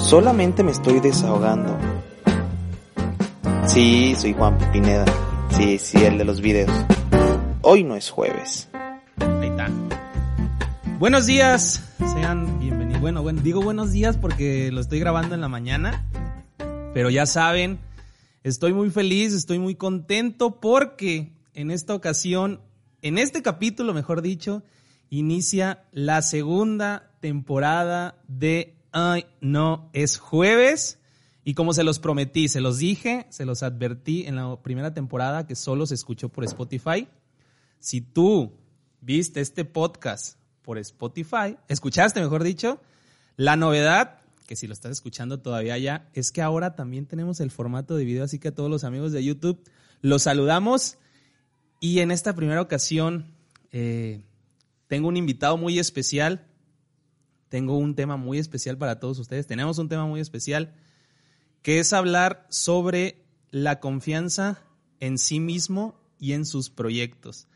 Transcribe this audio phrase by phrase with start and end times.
[0.00, 1.78] Solamente me estoy desahogando.
[3.68, 5.04] Sí, soy Juan Pineda.
[5.50, 6.70] Sí, sí, el de los videos.
[7.62, 8.68] Hoy no es jueves.
[9.18, 9.68] Ahí está.
[10.98, 13.00] Buenos días, sean bienvenidos.
[13.00, 16.04] Bueno, bueno, digo buenos días porque lo estoy grabando en la mañana.
[16.92, 17.78] Pero ya saben,
[18.42, 22.60] estoy muy feliz, estoy muy contento porque en esta ocasión,
[23.02, 24.64] en este capítulo, mejor dicho,
[25.10, 30.98] inicia la segunda temporada de Ay, no, es jueves.
[31.44, 35.46] Y como se los prometí, se los dije, se los advertí en la primera temporada
[35.46, 37.08] que solo se escuchó por Spotify.
[37.78, 38.52] Si tú
[39.00, 42.80] viste este podcast por Spotify, escuchaste, mejor dicho,
[43.36, 47.50] la novedad, que si lo estás escuchando todavía ya, es que ahora también tenemos el
[47.50, 49.62] formato de video, así que a todos los amigos de YouTube
[50.02, 50.98] los saludamos.
[51.80, 53.34] Y en esta primera ocasión
[53.72, 54.22] eh,
[54.88, 56.46] tengo un invitado muy especial.
[57.50, 59.46] Tengo un tema muy especial para todos ustedes.
[59.46, 60.72] Tenemos un tema muy especial
[61.62, 64.62] que es hablar sobre la confianza
[65.00, 67.48] en sí mismo y en sus proyectos.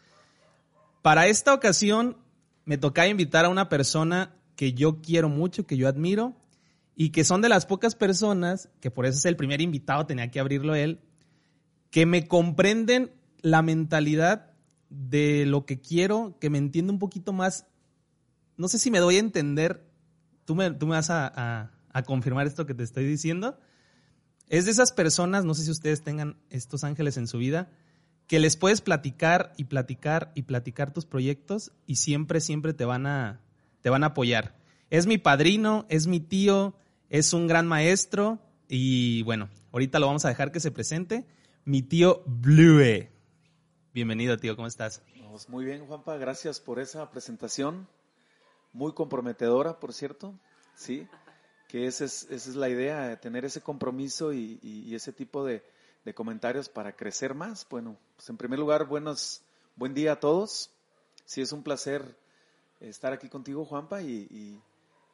[1.00, 2.18] Para esta ocasión
[2.64, 6.34] me toca invitar a una persona que yo quiero mucho, que yo admiro
[6.96, 10.30] y que son de las pocas personas, que por eso es el primer invitado, tenía
[10.30, 11.00] que abrirlo él,
[11.90, 14.50] que me comprenden la mentalidad
[14.90, 17.66] de lo que quiero, que me entiende un poquito más.
[18.56, 19.84] No sé si me doy a entender,
[20.44, 23.58] tú me, tú me vas a, a confirmar esto que te estoy diciendo.
[24.48, 27.70] Es de esas personas, no sé si ustedes tengan estos ángeles en su vida,
[28.26, 33.06] que les puedes platicar y platicar y platicar tus proyectos y siempre, siempre te van
[33.06, 33.40] a,
[33.80, 34.56] te van a apoyar.
[34.90, 36.76] Es mi padrino, es mi tío,
[37.08, 38.38] es un gran maestro
[38.68, 41.26] y bueno, ahorita lo vamos a dejar que se presente.
[41.64, 43.08] Mi tío Blue.
[43.92, 45.02] Bienvenido, tío, ¿cómo estás?
[45.30, 47.88] Pues muy bien, Juanpa, gracias por esa presentación.
[48.74, 50.34] Muy comprometedora, por cierto.
[50.74, 51.08] Sí,
[51.68, 55.62] que esa es, esa es la idea, tener ese compromiso y, ese tipo de,
[56.14, 57.66] comentarios para crecer más.
[57.70, 59.42] Bueno, pues en primer lugar, buenos,
[59.76, 60.70] buen día a todos.
[61.24, 62.18] Sí, es un placer
[62.80, 64.60] estar aquí contigo, Juanpa, y,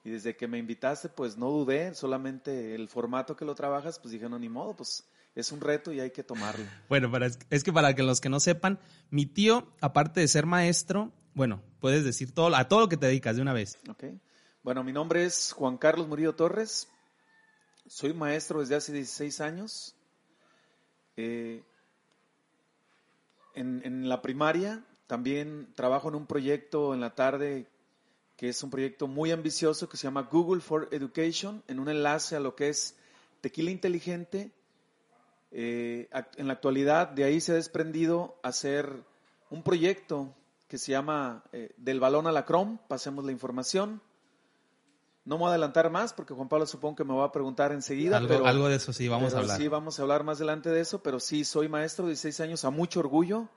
[0.02, 4.28] desde que me invitaste, pues no dudé, solamente el formato que lo trabajas, pues dije,
[4.28, 5.04] no, ni modo, pues
[5.34, 6.64] es un reto y hay que tomarlo.
[6.88, 8.80] Bueno, para, es que para que los que no sepan,
[9.10, 13.06] mi tío, aparte de ser maestro, bueno, puedes decir todo, a todo lo que te
[13.06, 13.78] dedicas de una vez.
[13.88, 14.04] Ok.
[14.62, 16.88] Bueno, mi nombre es Juan Carlos Murillo Torres.
[17.86, 19.96] Soy maestro desde hace 16 años.
[21.16, 21.62] Eh,
[23.54, 27.66] en, la primaria también trabajo en un proyecto en la tarde
[28.36, 32.36] que es un proyecto muy ambicioso que se llama Google for Education, en un enlace
[32.36, 32.96] a lo que es
[33.40, 34.50] tequila inteligente.
[35.50, 39.04] Eh, en la actualidad de ahí se ha desprendido hacer
[39.50, 40.34] un proyecto
[40.70, 44.00] que se llama eh, Del balón a la Chrome, pasemos la información
[45.24, 47.72] no me voy a adelantar más porque Juan Pablo supongo que me va a preguntar
[47.72, 48.16] enseguida.
[48.16, 49.58] Algo, pero, algo de eso sí, vamos a hablar.
[49.58, 52.64] Sí, vamos a hablar más adelante de eso, pero sí, soy maestro de 16 años
[52.64, 53.48] a mucho orgullo,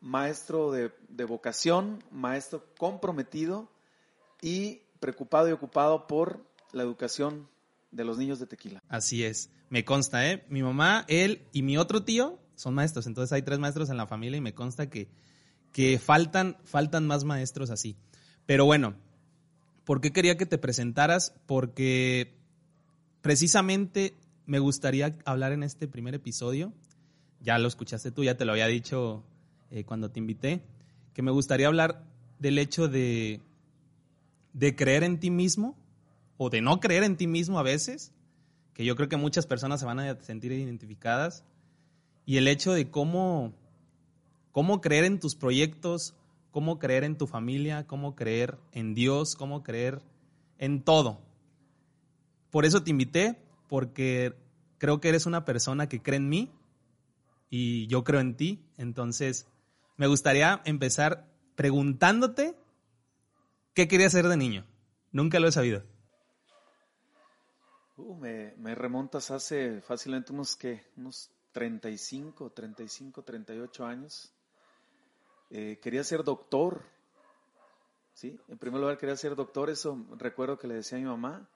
[0.00, 3.68] maestro de, de vocación, maestro comprometido
[4.40, 7.48] y preocupado y ocupado por la educación
[7.90, 8.82] de los niños de tequila.
[8.88, 10.44] Así es, me consta, ¿eh?
[10.48, 14.06] Mi mamá, él y mi otro tío son maestros, entonces hay tres maestros en la
[14.06, 15.08] familia y me consta que,
[15.72, 17.96] que faltan, faltan más maestros así.
[18.46, 18.94] Pero bueno,
[19.84, 21.34] ¿Por qué quería que te presentaras?
[21.46, 22.32] Porque
[23.20, 24.14] precisamente
[24.46, 26.72] me gustaría hablar en este primer episodio,
[27.40, 29.24] ya lo escuchaste tú, ya te lo había dicho
[29.70, 30.62] eh, cuando te invité,
[31.14, 32.04] que me gustaría hablar
[32.38, 33.40] del hecho de,
[34.52, 35.76] de creer en ti mismo
[36.36, 38.12] o de no creer en ti mismo a veces,
[38.74, 41.44] que yo creo que muchas personas se van a sentir identificadas,
[42.24, 43.52] y el hecho de cómo,
[44.52, 46.14] cómo creer en tus proyectos,
[46.50, 50.02] cómo creer en tu familia, cómo creer en Dios, cómo creer
[50.58, 51.20] en todo.
[52.50, 54.36] Por eso te invité, porque
[54.78, 56.52] creo que eres una persona que cree en mí
[57.48, 58.64] y yo creo en ti.
[58.76, 59.46] Entonces,
[59.96, 62.54] me gustaría empezar preguntándote
[63.74, 64.66] qué querías ser de niño.
[65.10, 65.82] Nunca lo he sabido.
[67.96, 70.82] Uh, me, me, remontas hace fácilmente unos, ¿qué?
[70.96, 74.32] unos 35, 35, 38 años.
[75.54, 76.80] Eh, quería ser doctor,
[78.14, 78.40] ¿sí?
[78.48, 81.46] En primer lugar quería ser doctor, eso recuerdo que le decía a mi mamá.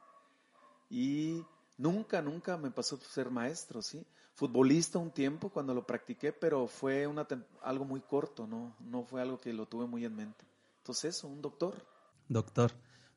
[0.90, 1.42] Y
[1.78, 4.04] nunca, nunca me pasó ser maestro, ¿sí?
[4.34, 7.26] Futbolista un tiempo cuando lo practiqué, pero fue una,
[7.62, 8.76] algo muy corto, ¿no?
[8.80, 10.44] No fue algo que lo tuve muy en mente.
[10.80, 11.74] Entonces eso, un doctor.
[12.28, 12.72] Doctor,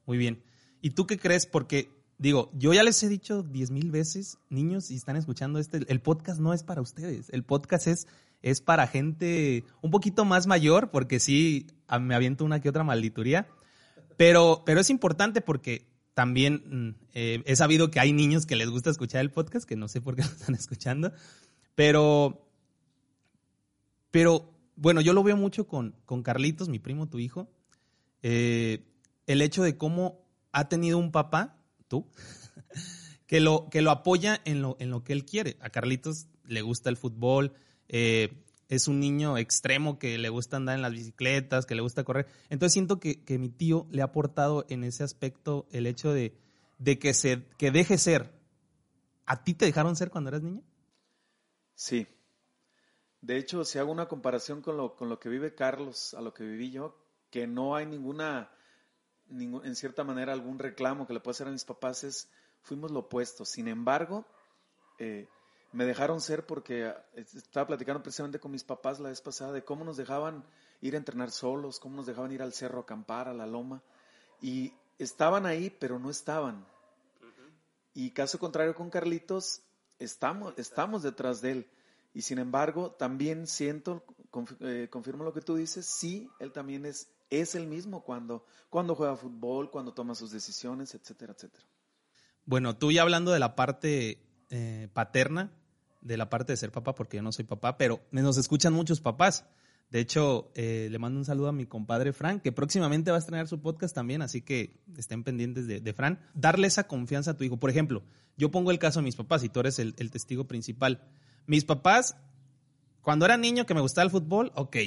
[0.05, 0.41] muy bien.
[0.79, 1.45] ¿Y tú qué crees?
[1.45, 5.79] Porque digo, yo ya les he dicho diez mil veces, niños, si están escuchando este,
[5.91, 8.07] el podcast no es para ustedes, el podcast es
[8.41, 11.67] es para gente un poquito más mayor, porque sí
[11.99, 13.47] me aviento una que otra maldituría,
[14.17, 18.69] pero, pero es importante porque también mm, eh, he sabido que hay niños que les
[18.69, 21.13] gusta escuchar el podcast, que no sé por qué lo están escuchando,
[21.75, 22.45] pero,
[24.11, 27.49] pero bueno, yo lo veo mucho con, con Carlitos, mi primo, tu hijo,
[28.21, 28.85] eh,
[29.27, 31.57] el hecho de cómo ha tenido un papá,
[31.87, 32.09] tú,
[33.27, 35.57] que lo, que lo apoya en lo, en lo que él quiere.
[35.61, 37.53] A Carlitos le gusta el fútbol,
[37.89, 42.03] eh, es un niño extremo que le gusta andar en las bicicletas, que le gusta
[42.03, 42.27] correr.
[42.49, 46.37] Entonces siento que, mi tío le ha aportado en ese aspecto el hecho de,
[46.77, 48.31] de que, se, que deje ser.
[49.25, 50.61] ¿A ti te dejaron ser cuando eras niño?
[51.73, 52.07] Sí.
[53.21, 56.33] De hecho, si hago una comparación con lo, con lo que vive Carlos a lo
[56.33, 56.95] que viví yo,
[57.31, 58.51] que no hay ninguna,
[59.29, 62.29] en cierta manera, algún reclamo que le pueda hacer a mis papás, es,
[62.61, 63.45] fuimos lo opuesto.
[63.45, 64.25] Sin embargo,
[64.99, 65.27] eh,
[65.71, 69.63] me dejaron ser porque eh, estaba platicando precisamente con mis papás la vez pasada de
[69.63, 70.43] cómo nos dejaban
[70.81, 73.81] ir a entrenar solos, cómo nos dejaban ir al cerro a acampar, a la loma,
[74.41, 76.65] y estaban ahí, pero no estaban.
[77.93, 79.61] Y caso contrario con Carlitos,
[79.97, 81.67] estamos, estamos detrás de él.
[82.13, 84.03] Y sin embargo, también siento,
[84.61, 88.95] eh, confirmo lo que tú dices, sí, él también es, es el mismo cuando, cuando
[88.95, 91.65] juega fútbol, cuando toma sus decisiones, etcétera, etcétera.
[92.45, 95.51] Bueno, tú ya hablando de la parte eh, paterna,
[96.01, 99.01] de la parte de ser papá, porque yo no soy papá, pero nos escuchan muchos
[99.01, 99.45] papás.
[99.89, 103.19] De hecho, eh, le mando un saludo a mi compadre Fran, que próximamente va a
[103.19, 106.19] estrenar su podcast también, así que estén pendientes de, Fran.
[106.35, 107.57] Darle esa confianza a tu hijo.
[107.57, 108.03] Por ejemplo,
[108.37, 111.01] yo pongo el caso de mis papás y tú eres el, testigo principal.
[111.47, 112.15] Mis papás,
[113.01, 114.77] cuando era niño que me gustaba el fútbol, ok,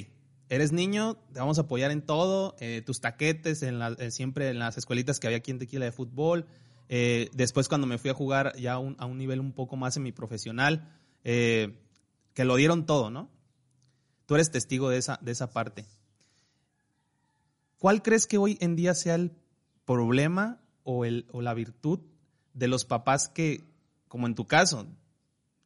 [0.49, 4.61] eres niño, te vamos a apoyar en todo, eh, tus taquetes, en eh, siempre en
[4.61, 6.47] las escuelitas que había aquí en Tequila de fútbol.
[7.33, 10.13] Después cuando me fui a jugar ya a un nivel un poco más en mi
[10.13, 10.93] profesional,
[11.25, 11.79] eh,
[12.35, 13.31] que lo dieron todo, ¿no?
[14.27, 15.87] Tú eres testigo de esa, de esa parte.
[17.79, 19.33] ¿Cuál crees que hoy en día sea el
[19.87, 22.01] problema o, el, o la virtud
[22.53, 23.65] de los papás que,
[24.09, 24.87] como en tu caso,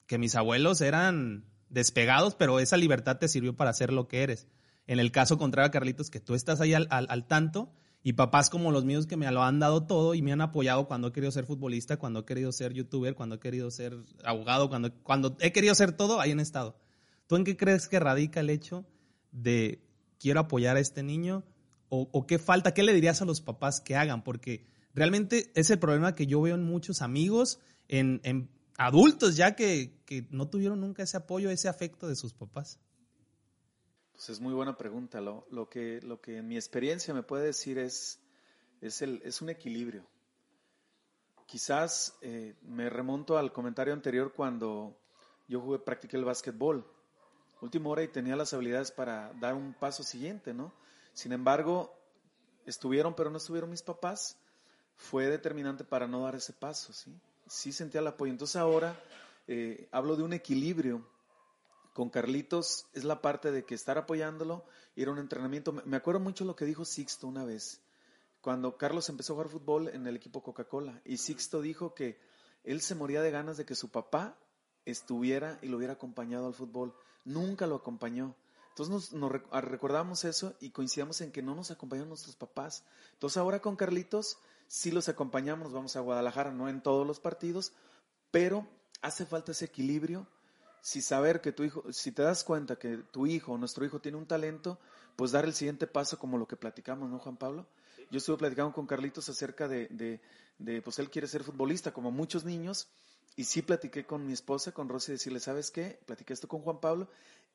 [0.06, 4.46] que mis abuelos eran despegados, pero esa libertad te sirvió para ser lo que eres?
[4.86, 7.72] En el caso contrario, Carlitos, que tú estás ahí al, al tanto
[8.06, 10.86] y papás como los míos que me lo han dado todo y me han apoyado
[10.86, 14.68] cuando he querido ser futbolista, cuando he querido ser youtuber, cuando he querido ser abogado,
[14.68, 16.78] cuando, cuando he querido ser todo, ahí han estado.
[17.26, 18.86] ¿Tú en qué crees que radica el hecho
[19.32, 19.82] de
[20.20, 21.42] quiero apoyar a este niño?
[21.88, 22.74] ¿O, qué falta?
[22.74, 24.22] ¿Qué le dirías a los papás que hagan?
[24.22, 27.58] Porque realmente es el problema que yo veo en muchos amigos,
[27.88, 28.48] en, en
[28.78, 32.78] adultos ya que, que no tuvieron nunca ese apoyo, ese afecto de sus papás.
[34.16, 35.20] Pues es muy buena pregunta.
[35.20, 38.18] Lo, lo, que, lo que en mi experiencia me puede decir es,
[38.80, 40.06] es, el, es un equilibrio.
[41.44, 44.96] Quizás eh, me remonto al comentario anterior cuando
[45.48, 46.90] yo jugué, practiqué el básquetbol.
[47.60, 50.72] Última hora y tenía las habilidades para dar un paso siguiente, ¿no?
[51.12, 51.94] Sin embargo,
[52.64, 54.38] estuvieron, pero no estuvieron mis papás.
[54.94, 57.14] Fue determinante para no dar ese paso, ¿sí?
[57.46, 58.32] Sí sentía el apoyo.
[58.32, 58.98] Entonces ahora
[59.46, 61.06] eh, hablo de un equilibrio
[61.96, 64.66] con Carlitos es la parte de que estar apoyándolo,
[64.96, 65.72] ir a un entrenamiento.
[65.86, 67.80] Me acuerdo mucho lo que dijo Sixto una vez,
[68.42, 72.20] cuando Carlos empezó a jugar fútbol en el equipo Coca-Cola, y Sixto dijo que
[72.64, 74.36] él se moría de ganas de que su papá
[74.84, 76.94] estuviera y lo hubiera acompañado al fútbol.
[77.24, 78.36] Nunca lo acompañó.
[78.68, 82.84] Entonces nos, recordamos eso y coincidamos en que no nos acompañaron nuestros papás.
[83.14, 84.36] Entonces ahora con Carlitos
[84.68, 87.72] sí los acompañamos, vamos a Guadalajara, no en todos los partidos,
[88.30, 88.68] pero
[89.00, 90.26] hace falta ese equilibrio
[90.86, 93.98] si saber que tu hijo, si te das cuenta que tu hijo o nuestro hijo
[93.98, 94.78] tiene un talento,
[95.16, 97.66] pues dar el siguiente paso como lo que platicamos, ¿no, Juan Pablo?
[98.08, 100.20] Yo estuve platicando con Carlitos acerca de, de,
[100.60, 102.86] de, pues él quiere ser futbolista, como muchos niños,
[103.34, 105.98] y sí platiqué con mi esposa, con Rosy, decirle, ¿sabes qué?
[106.06, 107.08] Platiqué esto con Juan Pablo,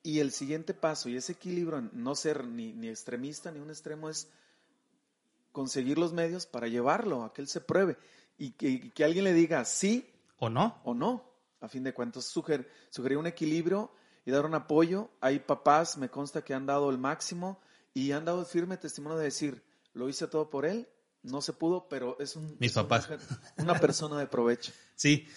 [0.03, 3.69] y el siguiente paso, y ese equilibrio en no ser ni, ni extremista ni un
[3.69, 4.27] extremo, es
[5.53, 7.97] conseguir los medios para llevarlo, a que él se pruebe,
[8.37, 10.05] y que, que alguien le diga sí
[10.37, 10.81] o no.
[10.83, 11.30] O no
[11.61, 12.25] a fin de cuentas.
[12.25, 13.91] Suger, sugerir un equilibrio
[14.25, 15.11] y dar un apoyo.
[15.21, 17.59] Hay papás, me consta que han dado el máximo
[17.93, 19.63] y han dado el firme testimonio de decir,
[19.93, 20.87] lo hice todo por él,
[21.23, 22.57] no se pudo, pero es un...
[22.59, 23.09] Mis papás.
[23.57, 24.73] Una, persona de provecho.
[24.95, 25.27] Sí.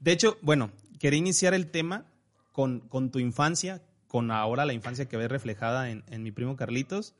[0.00, 2.04] De hecho, bueno, quería iniciar el tema
[2.52, 6.56] con, con tu infancia, con ahora la infancia que ves reflejada en, en mi primo
[6.56, 7.14] Carlitos,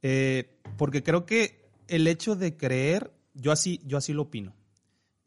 [0.00, 4.54] eh, porque creo que el hecho de creer, yo así, yo así lo opino,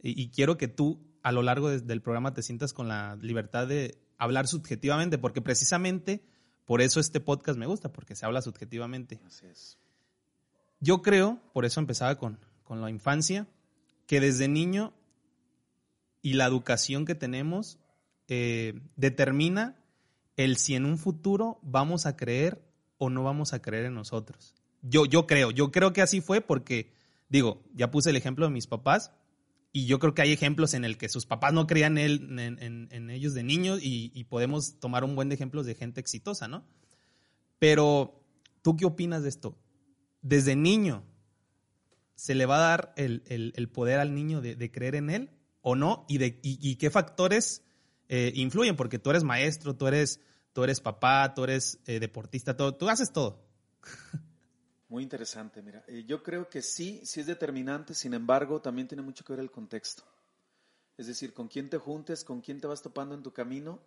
[0.02, 3.98] y quiero que tú a lo largo del programa te sientas con la libertad de
[4.20, 6.24] hablar subjetivamente, porque precisamente
[6.66, 9.20] por eso este podcast me gusta, porque se habla subjetivamente.
[9.26, 9.80] Así es.
[10.80, 13.48] Yo creo, por eso empezaba con, con la infancia,
[14.06, 14.94] que desde niño
[16.22, 17.80] y la educación que tenemos
[18.28, 19.84] eh, determina
[20.38, 22.62] el si en un futuro vamos a creer
[23.00, 24.54] o no vamos a creer en nosotros.
[24.84, 26.94] Yo, yo creo, yo creo que así fue porque
[27.30, 29.12] Digo, ya puse el ejemplo de mis papás
[29.76, 33.34] y yo creo que hay ejemplos en el que sus papás no creían en, ellos
[33.34, 36.66] de niños y, podemos tomar un buen de ejemplos de gente exitosa, ¿no?
[37.60, 38.24] Pero,
[38.62, 39.60] ¿tú qué opinas de esto?
[40.22, 41.04] Desde niño,
[42.16, 46.06] ¿se le va a dar el, poder al niño de, creer en él o no?
[46.08, 47.62] ¿Y, de, qué factores
[48.08, 48.78] eh, influyen?
[48.78, 50.22] Porque tú eres maestro, tú eres,
[50.54, 53.46] tú eres papá, tú eres eh, deportista, todo, tú haces todo.
[54.96, 55.84] Muy interesante, mira.
[55.88, 59.42] Eh, yo creo que sí, sí es determinante, sin embargo, también tiene mucho que ver
[59.42, 60.04] el contexto.
[60.96, 63.82] Es decir, con quién te juntes, con quién te vas topando en tu camino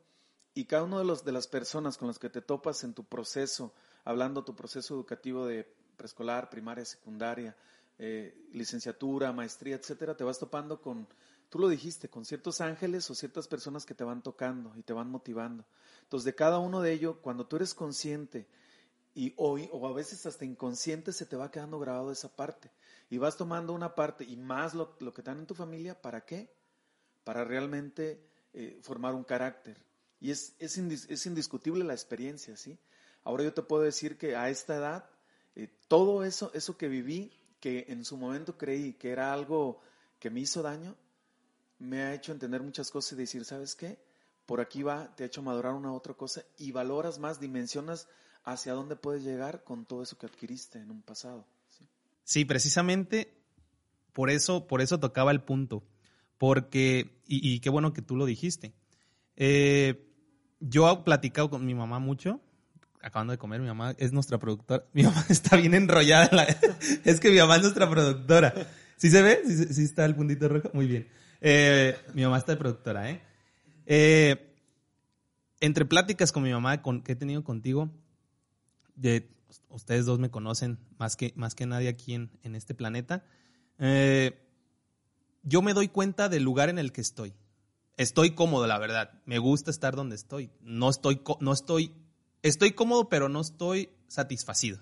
[0.52, 3.04] y cada uno de, los, de las personas con las que te topas en tu
[3.04, 3.72] proceso,
[4.04, 7.56] hablando tu proceso educativo de preescolar, primaria, secundaria,
[7.98, 11.08] eh, licenciatura, maestría, etcétera, te vas topando con,
[11.48, 14.92] tú lo dijiste, con ciertos ángeles o ciertas personas que te van tocando y te
[14.92, 15.64] van motivando.
[16.02, 18.46] Entonces, de cada uno de ellos, cuando tú eres consciente
[19.14, 22.70] y hoy, o a veces hasta inconsciente, se te va quedando grabado esa parte.
[23.10, 26.24] Y vas tomando una parte y más lo, que te dan en tu familia, ¿para
[26.24, 26.52] qué?
[27.24, 28.22] Para realmente
[28.52, 29.76] eh, formar un carácter.
[30.20, 30.76] Y es, es,
[31.26, 32.78] indiscutible la experiencia, ¿sí?
[33.24, 35.10] Ahora yo te puedo decir que a esta edad,
[35.54, 39.80] eh, todo eso, eso que viví, que en su momento creí que era algo
[40.18, 40.96] que me hizo daño,
[41.78, 43.98] me ha hecho entender muchas cosas y decir, ¿sabes qué?
[44.46, 48.08] Por aquí va, te ha hecho madurar una otra cosa y valoras más, dimensionas
[48.52, 51.44] hacia dónde puedes llegar con todo eso que adquiriste en un pasado.
[52.24, 53.34] Sí, precisamente
[54.12, 55.84] por eso, por eso tocaba el punto.
[56.38, 58.72] Porque, y, qué bueno que tú lo dijiste.
[59.36, 60.08] Eh,
[60.60, 62.40] yo he platicado con mi mamá mucho.
[63.02, 64.84] Acabando de comer, mi mamá es nuestra productora.
[64.92, 66.46] Mi mamá está bien enrollada.
[67.04, 68.54] es que mi mamá es nuestra productora.
[68.96, 69.42] ¿Sí se ve?
[69.46, 70.70] ¿Sí, está el puntito rojo?
[70.72, 71.08] Muy bien.
[71.40, 73.20] Eh, mi mamá está de productora, ¿eh?
[73.86, 74.56] ¿eh?
[75.60, 77.90] Entre pláticas con mi mamá con, que he tenido contigo,
[78.98, 79.30] de,
[79.70, 83.24] ustedes dos me conocen más que, más que nadie aquí en, en este planeta,
[83.78, 84.44] eh,
[85.42, 87.34] yo me doy cuenta del lugar en el que estoy.
[87.96, 89.10] Estoy cómodo, la verdad.
[89.24, 90.50] Me gusta estar donde estoy.
[90.60, 91.94] No estoy, no estoy,
[92.42, 94.78] estoy cómodo, pero no estoy satisfacido.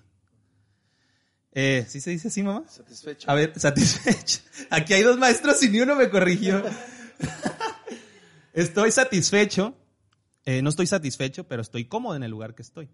[1.53, 2.65] Eh, ¿Sí se dice así, mamá?
[2.67, 3.31] Satisfecho.
[3.31, 4.41] A ver, satisfecho.
[4.69, 6.63] Aquí hay dos maestros y ni uno me corrigió.
[8.53, 9.75] estoy satisfecho.
[10.45, 12.89] Eh, no estoy satisfecho, pero estoy cómodo en el lugar que estoy.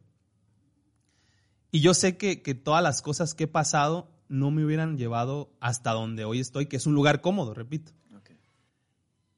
[1.74, 5.90] Y yo sé que, todas las cosas que he pasado no me hubieran llevado hasta
[5.90, 7.92] donde hoy estoy, que es un lugar cómodo, repito.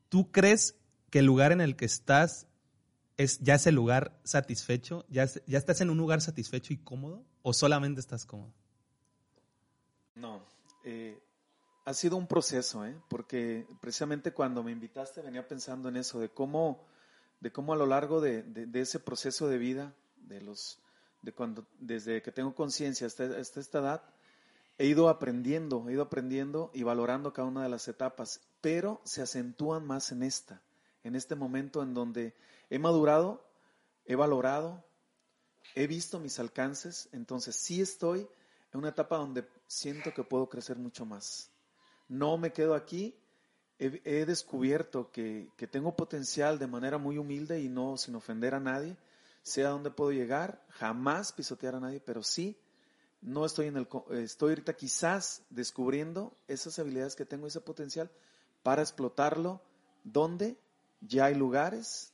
[0.09, 0.75] ¿Tú crees
[1.09, 2.47] que el lugar en el que estás
[3.15, 5.05] es ya es el lugar satisfecho?
[5.07, 7.23] ¿Ya, ¿Ya estás en un lugar satisfecho y cómodo?
[7.41, 8.53] ¿O solamente estás cómodo?
[10.15, 10.45] No.
[10.83, 11.17] Eh,
[11.85, 12.97] ha sido un proceso, ¿eh?
[13.07, 16.85] porque precisamente cuando me invitaste venía pensando en eso, de cómo,
[17.39, 20.81] de cómo a lo largo de ese proceso de vida, de los
[21.79, 24.03] desde que tengo conciencia hasta, esta edad,
[24.77, 29.21] he ido aprendiendo, he ido aprendiendo y valorando cada una de las etapas, pero se
[29.21, 30.61] acentúan más en esta,
[31.03, 32.35] en este momento en donde
[32.69, 33.45] he madurado,
[34.05, 34.83] he valorado,
[35.75, 38.27] he visto mis alcances, entonces sí estoy
[38.73, 41.49] en una etapa donde siento que puedo crecer mucho más.
[42.07, 43.15] No me quedo aquí,
[43.79, 48.95] he, descubierto que tengo potencial de manera muy humilde y no sin ofender a nadie,
[49.45, 52.57] sé a dónde puedo llegar, jamás pisotear a nadie, pero sí,
[53.21, 53.87] no estoy en el,
[54.17, 58.09] estoy ahorita quizás descubriendo esas habilidades que tengo, ese potencial,
[58.63, 59.61] para explotarlo,
[60.03, 60.57] donde
[60.99, 62.11] ya hay lugares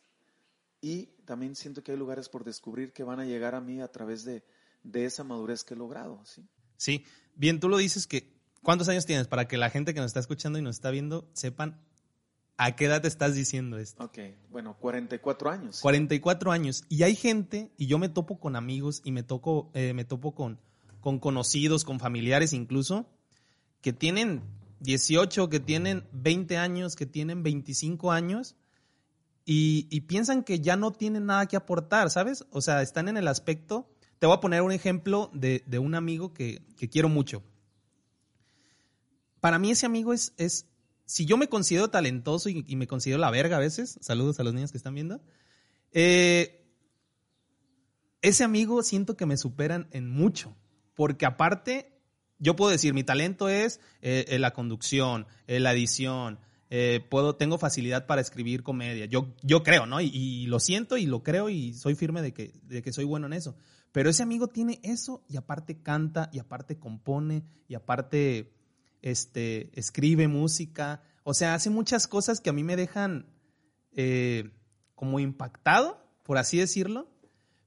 [0.82, 3.88] y también siento que hay lugares por descubrir que van a llegar a mí a
[3.90, 4.44] través de,
[4.84, 6.46] de esa madurez que he logrado, ¿sí?
[6.76, 9.28] Sí, bien, tú lo dices que, ¿cuántos años tienes?
[9.30, 11.80] Para que la gente que nos está escuchando y nos está viendo sepan
[12.64, 14.04] ¿A qué edad estás diciendo esto?
[14.04, 14.20] Ok,
[14.52, 15.82] bueno, 44 años.
[15.82, 16.84] 44 años.
[16.90, 20.36] Y hay gente, y yo me topo con amigos y me, toco, eh, me topo
[20.36, 20.60] con,
[21.00, 23.10] con conocidos, con familiares incluso,
[23.82, 24.44] que tienen
[24.82, 28.56] 18, que tienen 20 años, que tienen 25 años,
[29.44, 32.46] y, piensan que ya no tienen nada que aportar, ¿sabes?
[32.52, 33.90] O sea, están en el aspecto...
[34.20, 37.42] Te voy a poner un ejemplo de, un amigo que, que, quiero mucho.
[39.40, 40.68] Para mí ese amigo es, es,
[41.12, 44.54] si yo me considero talentoso y, me considero la verga a veces, saludos a los
[44.54, 45.22] niños que están viendo,
[45.92, 46.66] eh,
[48.22, 50.56] ese amigo siento que me superan en mucho,
[50.94, 52.00] porque aparte,
[52.40, 56.40] yo puedo decir, mi talento es eh, la conducción, eh, la edición,
[57.10, 60.00] puedo, tengo facilidad para escribir comedia, yo, yo creo, ¿no?
[60.00, 63.28] Y, lo siento y lo creo y soy firme de que, de que soy bueno
[63.28, 63.58] en eso.
[63.92, 68.54] Pero ese amigo tiene eso y aparte canta y aparte compone y aparte
[69.02, 73.28] este, escribe música, o sea, hace muchas cosas que a mí me dejan
[73.94, 74.52] eh,
[74.96, 77.10] como impactado, por así decirlo,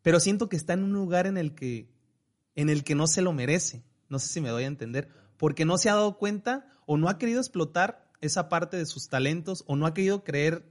[0.03, 1.89] pero siento que está en un lugar en el que,
[2.55, 3.83] en el que no se lo merece.
[4.09, 5.09] No sé si me doy a entender.
[5.37, 9.09] porque no se ha dado cuenta o no ha querido explotar esa parte de sus
[9.09, 10.65] talentos o no ha querido creer,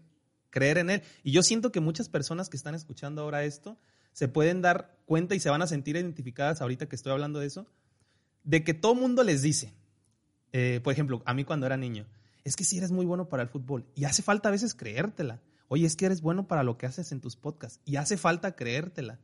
[0.50, 1.04] creer en él.
[1.24, 3.78] Y yo siento que muchas personas que están escuchando ahora esto
[4.14, 7.48] se pueden dar cuenta y se van a sentir identificadas ahorita que estoy hablando de
[7.48, 7.68] eso,
[8.44, 9.74] de que todo mundo les dice,
[10.54, 12.06] eh, por ejemplo, a mí cuando era niño,
[12.44, 15.42] es que si eres muy bueno para el fútbol y hace falta a veces creértela.
[15.68, 18.56] Oye, es que eres bueno para lo que haces en tus podcasts y hace falta
[18.56, 19.20] creértela.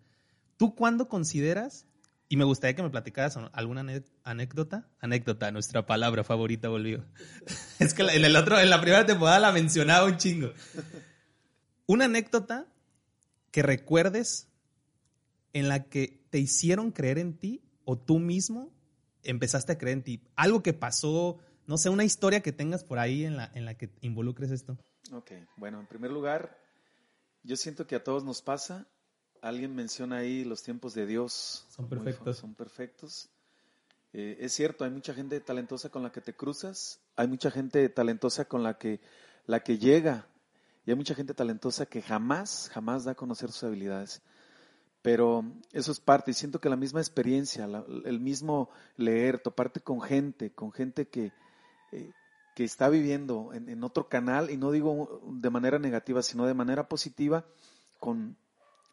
[0.58, 1.86] ¿Tú cuándo consideras,
[2.28, 3.86] y me gustaría que me platicaras alguna
[4.24, 7.06] anécdota, anécdota, nuestra palabra favorita volvió.
[7.80, 10.52] es que en el otro, en la primera temporada la mencionaba un chingo.
[11.86, 12.66] Una anécdota
[13.52, 14.48] que recuerdes
[15.54, 18.72] en la que te hicieron creer en ti o tú mismo
[19.24, 20.22] empezaste a creer en ti.
[20.36, 23.76] Algo que pasó, no sé, una historia que tengas por ahí en la, en la
[23.76, 24.78] que involucres esto.
[25.12, 26.58] Ok, bueno, en primer lugar,
[27.44, 28.88] yo siento que a todos nos pasa.
[29.42, 31.66] Alguien menciona ahí los tiempos de Dios.
[31.70, 32.38] Son perfectos.
[32.38, 33.30] son perfectos.
[34.12, 37.88] Eh, es cierto, hay mucha gente talentosa con la que te cruzas, hay mucha gente
[37.90, 39.02] talentosa con la que,
[39.46, 40.28] la que llega,
[40.86, 44.24] y hay mucha gente talentosa que jamás, jamás da a conocer sus habilidades.
[45.02, 47.66] Pero eso es parte, y siento que la misma experiencia,
[48.06, 51.32] el mismo leer, toparte con gente, con gente que,
[51.92, 52.12] eh,
[52.54, 56.90] que está viviendo en, otro canal, y no digo de manera negativa, sino de manera
[56.90, 57.46] positiva,
[57.98, 58.36] con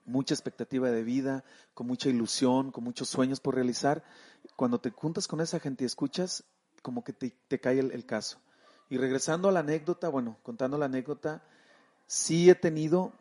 [0.05, 1.45] mucha expectativa de vida,
[1.75, 4.05] con mucha ilusión, con muchos sueños por realizar,
[4.55, 6.45] cuando te juntas con esa gente y escuchas,
[6.83, 8.39] como que te, cae el, caso.
[8.89, 11.43] Y regresando a la anécdota, bueno, contando la anécdota,
[12.07, 13.13] sí he tenido,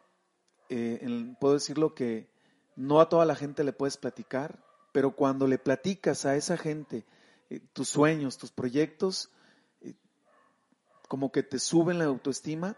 [0.70, 2.35] eh, puedo decirlo que
[2.76, 4.60] no a toda la gente le puedes platicar,
[4.92, 7.06] pero cuando le platicas a esa gente
[7.50, 9.30] eh, tus sueños, tus proyectos,
[9.82, 9.94] eh,
[11.08, 12.78] como que te suben la autoestima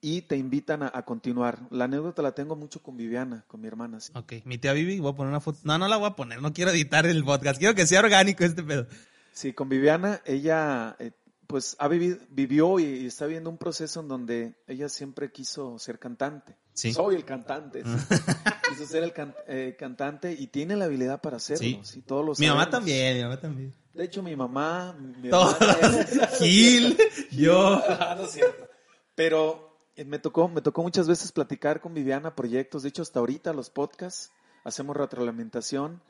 [0.00, 1.60] y te invitan a, continuar.
[1.70, 3.98] La anécdota la tengo mucho con Viviana, con mi hermana.
[4.14, 5.60] Ok, mi tía Vivi, voy a poner una foto.
[5.62, 8.44] No, no la voy a poner, no quiero editar el podcast, quiero que sea orgánico
[8.44, 8.86] este pedo.
[9.32, 11.12] Sí, con Viviana, ella eh,
[11.46, 15.98] pues ha vivido, vivió y, está viviendo un proceso en donde ella siempre quiso ser
[15.98, 16.56] cantante.
[16.72, 16.92] Sí.
[16.92, 17.82] Soy el cantante.
[17.82, 19.12] quiso ser el
[19.46, 21.84] eh, cantante y tiene la habilidad para hacerlo.
[21.84, 22.02] Sí.
[22.02, 23.74] todos los mi mamá también, mi mamá también.
[23.92, 25.30] De hecho, mi mamá, mi
[26.38, 26.96] Gil,
[27.30, 27.82] yo.
[28.16, 28.68] no es cierto.
[29.14, 32.82] Pero eh, me tocó, me tocó muchas veces platicar con Viviana proyectos.
[32.82, 34.32] De hecho, hasta ahorita los podcasts
[34.64, 36.00] hacemos retroalimentación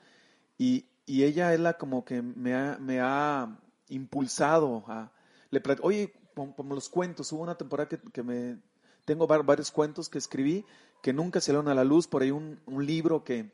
[0.58, 3.58] y, y ella es la como que me ha, me ha
[3.88, 5.12] impulsado a
[5.52, 8.56] le oye, como los cuentos, hubo una temporada que, me,
[9.04, 10.64] tengo varios cuentos que escribí
[11.02, 13.50] que nunca salieron a la luz, por ahí un, libro que,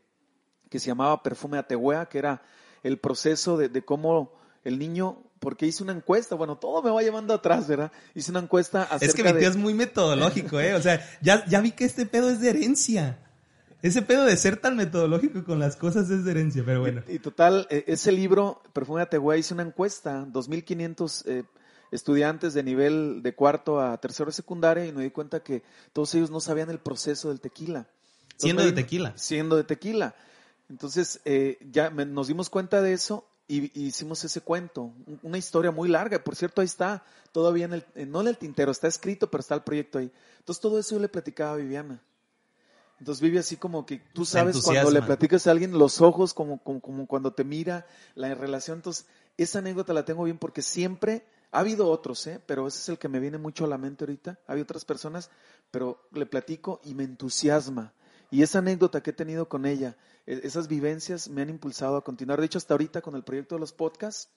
[0.68, 2.42] que, se llamaba Perfume Atehuea, que era
[2.82, 4.32] el proceso de, cómo
[4.64, 7.90] el niño, porque hice una encuesta, bueno, todo me va llevando atrás, ¿verdad?
[8.14, 10.74] Hice una encuesta acerca Es que mi tío es muy metodológico, ¿eh?
[10.74, 13.18] O sea, ya, ya vi que este pedo es de herencia.
[13.80, 17.02] Ese pedo de ser tan metodológico con las cosas es de herencia, pero bueno.
[17.08, 21.44] Y, total, e, ese libro, Perfume Atehuea, hice una encuesta, 2.500 eh,
[21.90, 26.14] estudiantes de nivel de cuarto a tercero de secundaria y me di cuenta que todos
[26.14, 27.86] ellos no sabían el proceso del tequila.
[28.36, 29.12] siendo de tequila.
[29.16, 30.14] Siendo de tequila.
[30.68, 35.88] Entonces, eh, ya nos dimos cuenta de eso y, hicimos ese cuento, una historia muy
[35.88, 36.22] larga.
[36.22, 39.54] Por cierto, ahí está, todavía en el, no en el tintero, está escrito, pero está
[39.54, 40.12] el proyecto ahí.
[40.38, 42.02] Entonces, todo eso yo le platicaba a Viviana.
[43.00, 46.58] Entonces vive así como que tú sabes cuando le platicas a alguien los ojos, como,
[46.58, 48.78] como, como, cuando te mira la relación.
[48.78, 52.40] Entonces, esa anécdota la tengo bien porque siempre ha habido otros, ¿eh?
[52.44, 54.38] pero ese es el que me viene mucho a la mente ahorita.
[54.46, 55.30] Hay otras personas,
[55.70, 57.94] pero le platico y me entusiasma.
[58.30, 62.04] Y esa anécdota que he tenido con ella, e, esas vivencias me han impulsado a
[62.04, 62.40] continuar.
[62.40, 64.28] De hecho, hasta ahorita con el proyecto de los podcasts,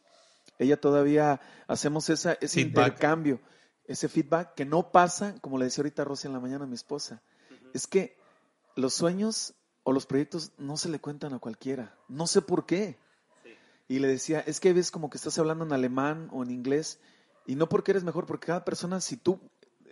[0.58, 3.42] ella todavía hacemos esa, ese intercambio,
[3.86, 6.76] ese feedback que no pasa, como le decía ahorita Rosy en la mañana a mi
[6.76, 7.22] esposa.
[7.74, 8.18] Es que
[8.76, 11.98] los sueños o los proyectos no se le cuentan a cualquiera.
[12.08, 12.98] No sé por qué
[13.92, 17.02] y le decía, es que ves como que estás hablando en alemán o en inglés,
[17.46, 19.42] y no porque eres mejor, porque cada persona, si tú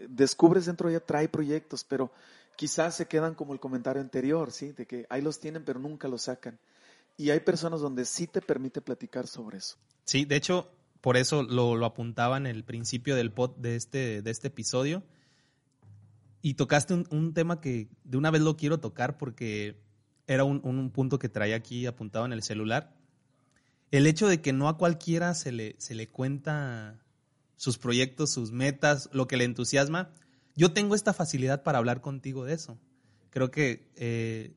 [0.07, 2.09] descubres dentro de ella, trae proyectos, pero
[2.55, 4.71] quizás se quedan como el comentario anterior, ¿sí?
[4.71, 6.57] De que ahí los tienen, pero nunca los sacan.
[7.17, 9.75] Y hay personas donde sí te permite platicar sobre eso.
[10.05, 14.21] Sí, de hecho, por eso lo, lo apuntaba en el principio del pod de este,
[14.21, 15.03] de este episodio.
[16.41, 19.77] Y tocaste un, tema que de una vez lo quiero tocar porque
[20.25, 22.97] era un, un punto que traía aquí apuntado en el celular
[23.91, 26.99] el hecho de que no a cualquiera se le, se le cuenta
[27.55, 30.11] sus proyectos, sus metas, lo que le entusiasma,
[30.55, 32.77] yo tengo esta facilidad para hablar contigo de eso.
[33.31, 34.53] Creo que eh,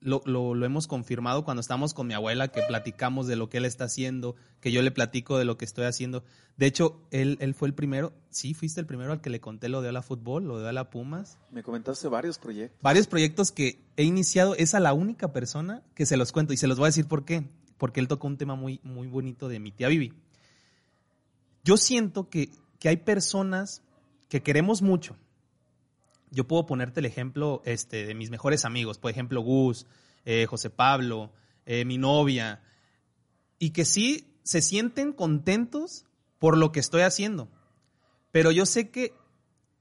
[0.00, 3.64] lo, lo, hemos confirmado cuando estamos con mi abuela, que platicamos de lo que él
[3.64, 6.24] está haciendo, que yo le platico de lo que estoy haciendo.
[6.56, 9.68] De hecho, él, él fue el primero, sí, fuiste el primero al que le conté
[9.68, 11.38] lo de la fútbol, lo de la Pumas.
[11.50, 12.80] Me comentaste varios proyectos.
[12.82, 16.56] Varios proyectos que he iniciado, es a la única persona que se los cuento y
[16.56, 17.44] se los voy a decir por qué
[17.78, 20.12] porque él tocó un tema muy, muy bonito de mi tía Vivi.
[21.64, 23.82] Yo siento que, que hay personas
[24.28, 25.16] que queremos mucho.
[26.30, 29.86] Yo puedo ponerte el ejemplo este, de mis mejores amigos, por ejemplo, Gus,
[30.24, 31.30] eh, José Pablo,
[31.66, 32.62] eh, mi novia,
[33.58, 36.06] y que sí se sienten contentos
[36.38, 37.48] por lo que estoy haciendo.
[38.30, 39.14] Pero yo sé que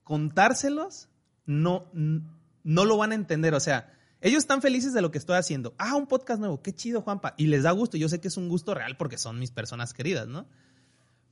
[0.04, 1.08] contárselos
[1.46, 3.54] no, no lo van a entender.
[3.54, 5.74] O sea, ellos están felices de lo que estoy haciendo.
[5.80, 7.34] Ah, un podcast nuevo, qué chido, Juanpa.
[7.38, 7.98] Y les da gusto.
[7.98, 10.48] Yo sé que es un gusto real porque son mis personas queridas, ¿no?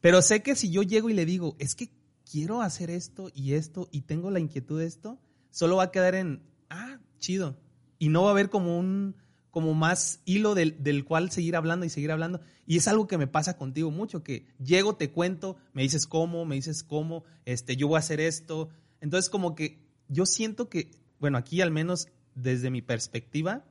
[0.02, 1.91] Pero sé que si yo llego y le digo, es que
[2.30, 5.19] quiero hacer esto y esto y tengo la inquietud de esto,
[5.52, 7.58] solo va a quedar en, ah, chido.
[7.99, 9.15] Y no va a haber como un,
[9.52, 12.41] como más hilo del, del, cual seguir hablando y seguir hablando.
[12.65, 16.45] Y es algo que me pasa contigo mucho, que llego, te cuento, me dices cómo,
[16.45, 18.69] me dices cómo, este, yo voy a hacer esto.
[19.02, 22.08] Entonces como que yo siento que, bueno, aquí al menos
[22.41, 23.65] desde mi perspectiva,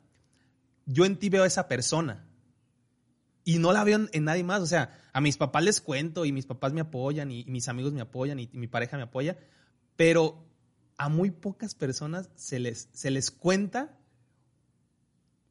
[0.87, 2.27] yo en ti veo a esa persona.
[3.45, 4.61] Y no la veo en, nadie más.
[4.61, 7.93] O sea, a mis papás les cuento y mis papás me apoyan y, mis amigos
[7.93, 9.39] me apoyan y, mi pareja me apoya.
[9.97, 10.45] Pero
[10.97, 13.99] a muy pocas personas se les, se les cuenta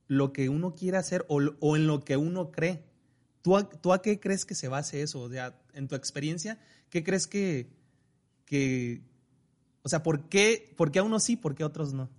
[0.07, 2.83] lo que uno quiere hacer o, en lo que uno cree.
[3.41, 5.21] ¿Tú a, ¿Tú a, qué crees que se base eso?
[5.21, 7.69] O sea, en tu experiencia, ¿qué crees que,
[8.45, 9.01] que
[9.83, 12.09] o sea, ¿por qué, ¿por qué a unos sí, por qué a otros no?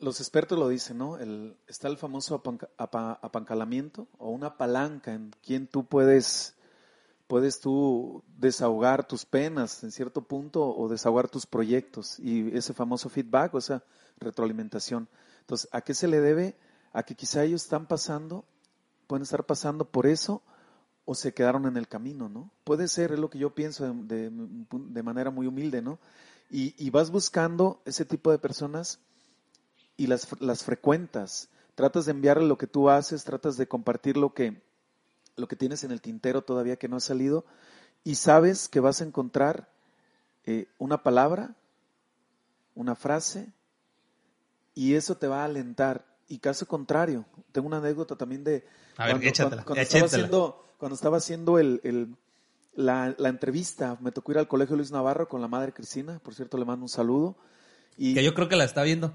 [0.00, 1.18] Los expertos lo dicen, ¿no?
[1.18, 2.42] El, está el famoso
[2.76, 6.54] apancalamiento o una palanca en quien tú puedes,
[7.26, 13.08] puedes tú desahogar tus penas en cierto punto o desahogar tus proyectos y ese famoso
[13.08, 13.84] feedback o esa
[14.18, 15.08] retroalimentación.
[15.40, 16.56] Entonces, ¿a qué se le debe?
[16.92, 18.44] A que quizá ellos están pasando,
[19.06, 20.42] pueden estar pasando por eso
[21.04, 22.50] o se quedaron en el camino, ¿no?
[22.64, 26.00] Puede ser, es lo que yo pienso de, de, manera muy humilde, ¿no?
[26.50, 29.00] Y vas buscando ese tipo de personas
[29.96, 31.48] y las, las frecuentas.
[31.74, 34.62] Tratas de enviarle lo que tú haces, tratas de compartir lo que,
[35.36, 37.44] lo que tienes en el tintero todavía que no ha salido
[38.04, 39.68] y sabes que vas a encontrar
[40.44, 41.54] eh, una palabra,
[42.74, 43.48] una frase
[44.74, 46.06] y eso te va a alentar.
[46.28, 48.64] Y caso contrario, tengo una anécdota también de
[48.96, 52.16] a ver, cuando, cuando, estaba haciendo, cuando estaba haciendo el, el
[52.74, 56.34] la, la, entrevista, me tocó ir al colegio Luis Navarro con la madre Cristina, por
[56.34, 57.36] cierto le mando un saludo.
[57.96, 59.14] Y, que yo creo que la está viendo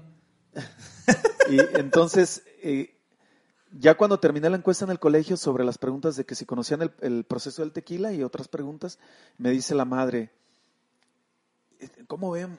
[1.50, 2.94] y entonces, eh,
[3.72, 6.92] ya cuando terminé la encuesta en el colegio sobre las preguntas de que si conocían
[7.00, 8.98] el, proceso del tequila y otras preguntas,
[9.38, 10.30] me dice la madre,
[12.06, 12.58] ¿cómo ven?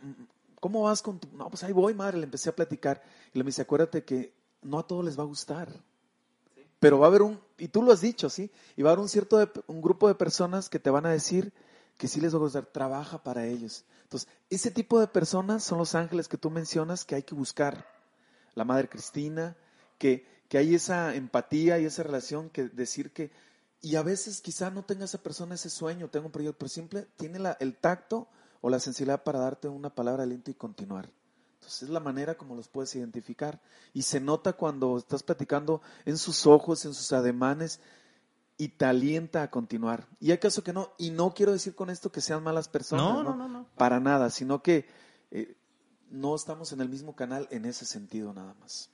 [0.59, 1.27] ¿Cómo vas con tu...?
[1.35, 3.03] No, pues ahí voy, madre, le empecé a platicar.
[3.33, 5.69] Y le me dice, acuérdate que no a todos les va a gustar.
[6.79, 8.51] Pero va a haber un, y tú lo has dicho, ¿sí?
[8.75, 11.53] Y va a haber un cierto, un grupo de personas que te van a decir
[11.97, 13.85] que sí les va a gustar, trabaja para ellos.
[14.03, 17.87] Entonces, ese tipo de personas son los ángeles que tú mencionas que hay que buscar.
[18.55, 19.55] La Madre Cristina,
[19.97, 23.31] que, que hay esa empatía y esa relación que decir que,
[23.81, 27.07] y a veces quizá no tenga esa persona ese sueño, tenga un proyecto, pero simple
[27.17, 28.27] tiene la, el tacto
[28.61, 31.09] o la sensibilidad para darte una palabra aliento y continuar.
[31.55, 33.61] Entonces es la manera como los puedes identificar.
[33.93, 37.79] Y se nota cuando estás platicando en sus ojos, en sus ademanes,
[38.57, 40.07] y te alienta a continuar.
[40.19, 43.05] Y hay caso que no, y no quiero decir con esto que sean malas personas,
[43.05, 43.67] no, no, no, no.
[43.75, 44.85] para nada, sino que
[45.31, 45.55] eh,
[46.09, 48.89] no estamos en el mismo canal en ese sentido nada más.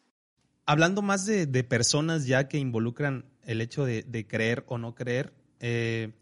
[0.66, 6.14] Hablando más de, personas ya que involucran el hecho de, creer o no creer, eh,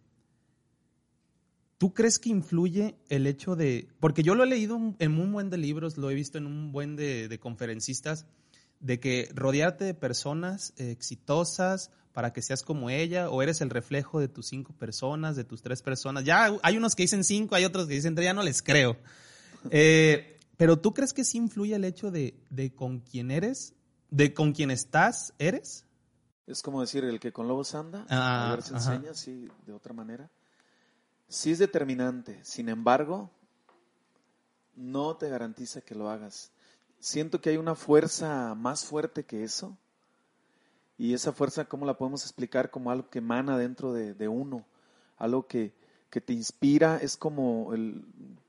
[1.78, 5.50] ¿tú crees que influye el hecho de, porque yo lo he leído en un buen
[5.50, 8.26] de libros, lo he visto en un buen de, de conferencistas,
[8.80, 14.20] de que rodearte de personas exitosas para que seas como ella, o eres el reflejo
[14.20, 16.24] de tus cinco personas, de tus tres personas.
[16.24, 18.98] Ya hay unos que dicen cinco, hay otros que dicen tres, ya no les creo.
[19.70, 23.76] Eh, pero ¿tú crees que sí influye el hecho de, de con quién eres,
[24.10, 25.86] de con quién estás, eres?
[26.48, 29.74] Es como decir, el que con lobos anda, ah, a ver si enseña, sí, de
[29.74, 30.28] otra manera.
[31.28, 33.30] Sí es determinante, sin embargo,
[34.74, 36.52] no te garantiza que lo hagas.
[37.00, 39.78] Siento que hay una fuerza más fuerte que eso,
[40.98, 42.72] y esa fuerza, ¿cómo la podemos explicar?
[42.72, 44.66] Como algo que emana dentro de, uno,
[45.18, 45.74] algo que,
[46.10, 48.04] que, te inspira, es como, el,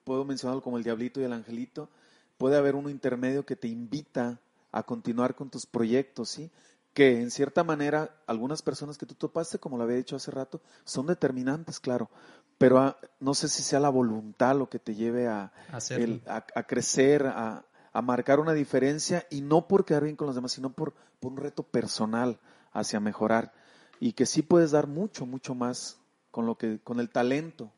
[0.05, 1.91] puedo mencionarlo como el diablito y el angelito,
[2.39, 4.41] puede haber uno intermedio que te invita
[4.73, 6.51] a continuar con tus proyectos, ¿sí?
[6.95, 10.63] Que en cierta manera, algunas personas que tú topaste, como lo había dicho hace rato,
[10.85, 12.09] son determinantes, claro,
[12.57, 17.27] pero ah, no sé si sea la voluntad lo que te lleve a, a crecer,
[17.27, 17.65] a,
[17.99, 21.33] a marcar una diferencia y no por quedar bien con los demás, sino por, por
[21.33, 22.39] un reto personal
[22.73, 23.53] hacia mejorar
[24.01, 25.99] y que sí puedes dar mucho, mucho más
[26.31, 27.73] con lo que, con el talento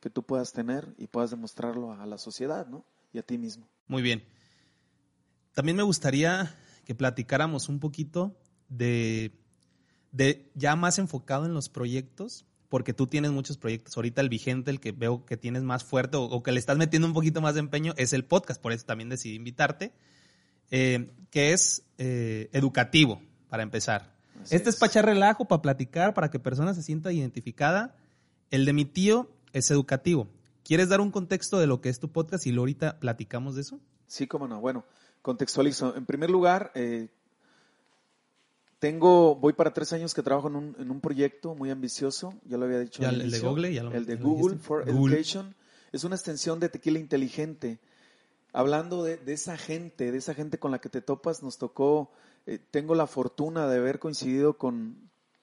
[0.00, 2.84] que tú puedas tener y puedas demostrarlo a la sociedad, ¿no?
[3.12, 3.68] Y a ti mismo.
[3.86, 4.24] Muy bien.
[5.52, 6.54] También me gustaría
[6.86, 8.34] que platicáramos un poquito
[8.68, 9.40] de
[10.12, 13.94] de ya más enfocado en los proyectos, porque tú tienes muchos proyectos.
[13.96, 16.78] Ahorita el vigente, el que veo que tienes más fuerte o, o que le estás
[16.78, 18.62] metiendo un poquito más de empeño, es el podcast.
[18.62, 19.92] Por eso también decidí invitarte,
[20.70, 24.14] eh, que es eh, educativo, para empezar.
[24.40, 24.76] Así este es.
[24.76, 27.96] para echar relajo, para platicar, para que personas se sienta identificada.
[28.50, 30.28] El de mi tío es educativo.
[30.62, 33.62] ¿Quieres dar un contexto de lo que es tu podcast y luego ahorita platicamos de
[33.62, 33.80] eso?
[34.06, 34.60] Sí, cómo no.
[34.60, 34.84] Bueno,
[35.22, 35.96] contextualizo.
[35.96, 37.08] En primer lugar, eh,
[38.80, 42.56] tengo, voy para tres años que trabajo en un, en un proyecto muy ambicioso, ya
[42.58, 43.02] lo había dicho.
[43.02, 43.38] Ya el de.
[43.38, 44.66] Google, ya lo- El de lo Google dijiste.
[44.66, 45.14] for Google.
[45.14, 45.54] Education.
[45.92, 47.78] Es una extensión de Tequila Inteligente.
[48.52, 52.10] Hablando de, de esa gente, de esa gente con la que te topas, nos tocó,
[52.46, 54.96] eh, tengo la fortuna de haber coincidido con,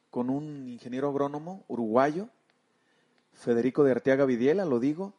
[0.10, 2.28] con un ingeniero agrónomo uruguayo,
[3.34, 5.14] Federico de Arteaga Vidiela, lo digo,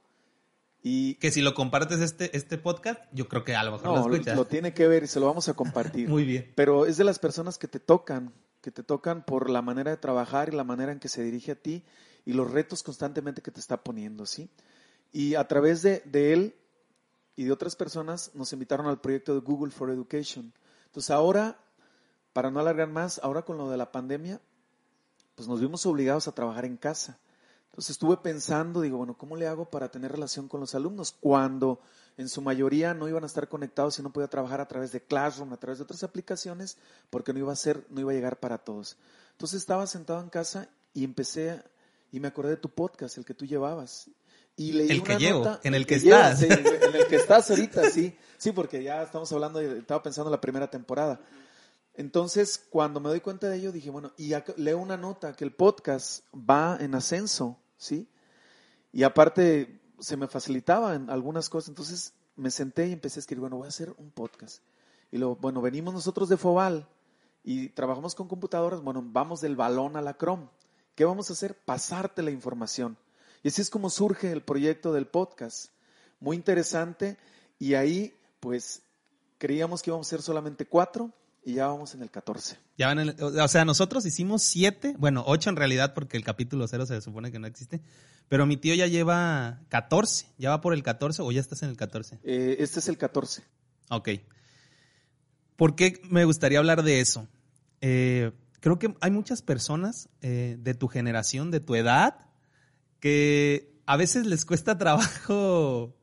[0.83, 3.97] y Que si lo compartes este, este podcast, yo creo que a lo mejor no,
[3.97, 4.37] lo lo, escuchas.
[4.37, 6.09] lo tiene que ver y se lo vamos a compartir.
[6.09, 6.53] Muy bien.
[6.55, 9.97] Pero es de las personas que te tocan, que te tocan por la manera de
[9.97, 11.85] trabajar y la manera en que se dirige a ti
[12.25, 14.51] y los retos constantemente que te está poniendo, ¿sí?
[15.13, 16.55] Y a través de, de él
[17.35, 20.53] y de otras personas nos invitaron al proyecto de Google for Education.
[20.87, 21.59] Entonces ahora,
[22.33, 24.41] para no alargar más, ahora con lo de la pandemia,
[25.35, 27.19] pues nos vimos obligados a trabajar en casa.
[27.79, 31.79] Entonces estuve pensando, digo, bueno, ¿cómo le hago para tener relación con los alumnos cuando
[32.17, 35.01] en su mayoría no iban a estar conectados y no podía trabajar a través de
[35.01, 36.77] Classroom, a través de otras aplicaciones,
[37.09, 38.97] porque no iba a ser, no iba a llegar para todos.
[39.31, 41.63] Entonces estaba sentado en casa y empecé
[42.11, 44.11] y me acordé de tu podcast, el que tú llevabas.
[44.57, 46.59] Y leí El que una llevo, nota- en el que llevas, estás.
[46.59, 48.19] sí, en el que estás ahorita, sí.
[48.39, 51.21] Sí, porque ya estamos hablando, estaba pensando en la primera temporada.
[51.95, 55.53] Entonces, cuando me doy cuenta de ello, dije, bueno, y leo una nota que el
[55.53, 58.07] podcast va en ascenso, ¿sí?
[58.93, 63.57] Y aparte, se me facilitaban algunas cosas, entonces me senté y empecé a escribir, bueno,
[63.57, 64.63] voy a hacer un podcast.
[65.11, 66.87] Y luego, bueno, venimos nosotros de Fobal
[67.43, 70.49] y trabajamos con computadoras, bueno, vamos del balón a la Chrome.
[70.95, 71.57] ¿Qué vamos a hacer?
[71.57, 72.99] Pasarte la información.
[73.43, 75.71] Y así es como surge el proyecto del podcast.
[76.21, 77.17] Muy interesante.
[77.59, 78.83] Y ahí, pues,
[79.39, 81.13] creíamos que íbamos a ser solamente cuatro
[81.45, 82.59] y ya vamos en el 14.
[82.77, 86.25] Ya van en el- o sea, nosotros hicimos siete, bueno, ocho en realidad, porque el
[86.25, 87.81] capítulo cero se supone que no existe.
[88.29, 91.71] Pero mi tío ya lleva 14, ya va por el 14 o ya estás en
[91.71, 92.19] el 14.
[92.23, 93.43] Eh, este es el 14.
[93.91, 94.11] Ok.
[95.57, 97.27] ¿Por qué me gustaría hablar de eso?
[97.81, 102.27] Eh, creo que hay muchas personas eh, de tu generación, de tu edad,
[103.01, 105.97] que a veces les cuesta trabajo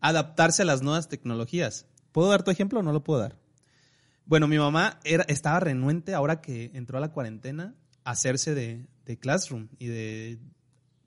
[0.00, 1.86] adaptarse a las nuevas tecnologías.
[2.12, 3.36] ¿Puedo dar tu ejemplo o no lo puedo dar?
[4.26, 8.86] Bueno, mi mamá era, estaba renuente ahora que entró a la cuarentena a hacerse de,
[9.04, 10.38] de Classroom y de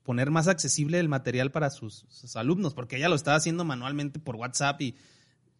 [0.02, 2.04] poner más accesible el material para sus,
[2.34, 4.96] alumnos, porque ella lo estaba haciendo manualmente por WhatsApp y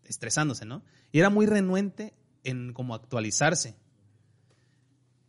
[0.05, 0.83] estresándose, ¿no?
[1.13, 3.77] Y era muy renuente en como actualizarse.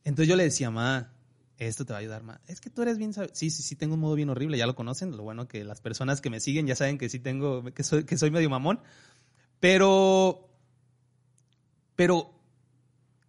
[0.03, 1.13] Entonces yo le decía, ma,
[1.57, 2.41] esto te va a ayudar, ma.
[2.47, 3.29] Es que tú eres bien, sab-".
[3.33, 5.15] sí, sí, sí, tengo un modo bien horrible, ya lo conocen.
[5.15, 8.05] Lo bueno que las personas que me siguen ya saben que sí tengo, que soy,
[8.05, 8.79] que soy medio mamón.
[9.59, 10.50] Pero,
[12.01, 12.33] pero,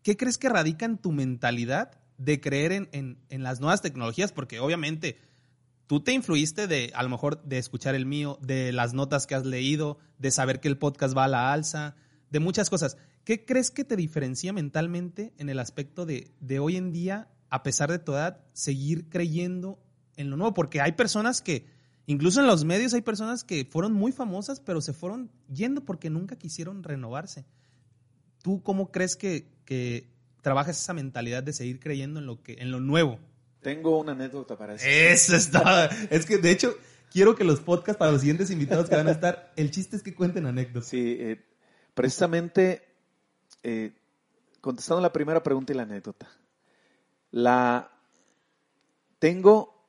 [0.03, 4.33] ¿qué crees que radica en tu mentalidad de creer en, en, las nuevas tecnologías?
[4.33, 5.19] Porque obviamente
[5.87, 9.35] tú te influiste de, a lo mejor, de escuchar el mío, de las notas que
[9.35, 11.97] has leído, de saber que el podcast va a la alza,
[12.31, 12.97] de muchas cosas.
[13.25, 17.63] ¿Qué crees que te diferencia mentalmente en el aspecto de, de hoy en día, a
[17.63, 19.83] pesar de tu edad, seguir creyendo
[20.17, 20.55] en lo nuevo?
[20.55, 21.67] Porque hay personas que,
[22.07, 26.09] incluso en los medios, hay personas que fueron muy famosas, pero se fueron yendo porque
[26.09, 27.45] nunca quisieron renovarse.
[28.43, 30.09] ¿Tú cómo crees que, que
[30.43, 33.19] trabajas esa mentalidad de seguir creyendo en lo, que, en lo nuevo?
[33.63, 34.85] Tengo una anécdota para eso.
[34.87, 35.87] Eso está.
[36.11, 36.75] Es que de hecho,
[37.11, 40.03] quiero que los podcasts para los siguientes invitados que van a estar, el chiste es
[40.03, 40.89] que cuenten anécdotas.
[40.89, 41.45] Sí, eh,
[41.95, 42.83] precisamente
[43.63, 43.93] eh,
[44.61, 46.29] contestando la primera pregunta y la anécdota.
[47.31, 47.93] La
[49.19, 49.87] tengo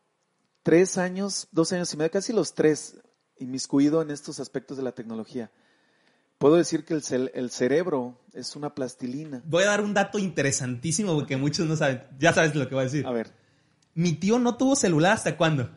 [0.61, 2.97] tres años, dos años y medio, casi los tres,
[3.39, 5.51] inmiscuido en estos aspectos de la tecnología.
[6.43, 9.41] Puedo decir que el, cel- el cerebro es una plastilina.
[9.45, 12.03] Voy a dar un dato interesantísimo porque muchos no saben.
[12.19, 13.07] Ya sabes lo que voy a decir.
[13.07, 13.31] A ver,
[13.93, 15.69] Mi tío no tuvo celular hasta cuándo?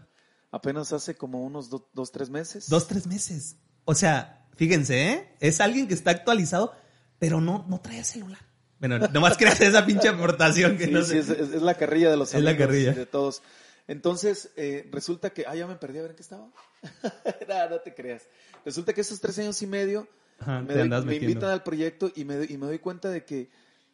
[0.51, 2.69] apenas hace como unos do- dos, tres meses.
[2.69, 3.57] Dos, tres meses.
[3.85, 5.37] O sea, fíjense, ¿eh?
[5.39, 6.73] Es alguien que está actualizado,
[7.19, 8.39] pero no, no trae celular.
[8.81, 11.19] Bueno, nomás creas esa pinche aportación que Sí, no sí, sé.
[11.19, 12.93] es, es- es la carrilla de los Es la amigos, carrilla.
[12.93, 13.43] de todos.
[13.87, 16.49] Entonces, eh, resulta que, ah, ya me perdí a ver en qué estaba.
[17.49, 18.23] no, no te creas.
[18.65, 22.37] Resulta que esos tres años y medio Ajá, me, doy- invitan al proyecto y me,
[22.37, 23.49] doy- y me doy cuenta de que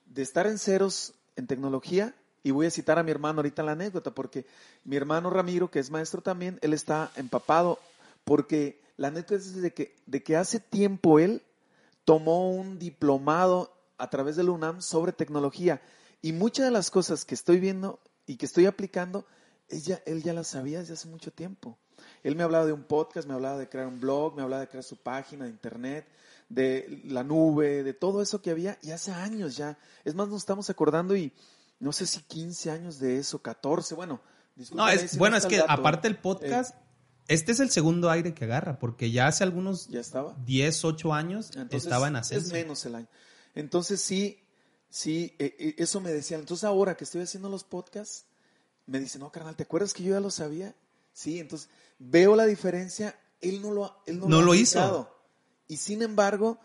[0.07, 3.73] de estar en ceros en tecnología, y voy a citar a mi hermano ahorita la
[3.73, 4.45] anécdota, porque
[4.85, 7.79] mi hermano Ramiro, que es maestro también, él está empapado,
[8.25, 11.43] porque la anécdota es de que, de que hace tiempo él
[12.05, 15.81] tomó un diplomado a través del UNAM sobre tecnología
[16.21, 19.25] Y muchas de las cosas que estoy viendo y que estoy aplicando,
[19.69, 21.79] ella, él ya las sabía desde hace mucho tiempo.
[22.23, 24.69] Él me hablaba de un podcast, me hablaba de crear un blog, me hablaba de
[24.69, 26.07] crear su página de internet,
[26.49, 29.79] de la nube, de todo eso que había, y hace años ya.
[30.05, 31.33] Es más, nos estamos acordando y
[31.81, 34.21] no sé si 15 años de eso, 14, bueno.
[34.73, 36.77] No, es, bueno, es que aparte el podcast,
[37.27, 40.37] este es el segundo aire que agarra, porque ya hace algunos ¿Ya estaba?
[40.45, 42.47] 10, 8 años estaba en ascenso.
[42.47, 43.09] Es menos el año.
[43.55, 44.45] Entonces sí,
[44.91, 46.41] sí, e, e, eso me decían.
[46.41, 48.27] Entonces ahora que estoy haciendo los podcasts,
[48.87, 50.75] me dicen, no, carnal, ¿te acuerdas que yo ya lo sabía?
[51.13, 51.69] Sí, entonces
[52.03, 55.09] veo la diferencia, él no lo, él no, lo, hizo.
[55.69, 56.59] Y sin embargo,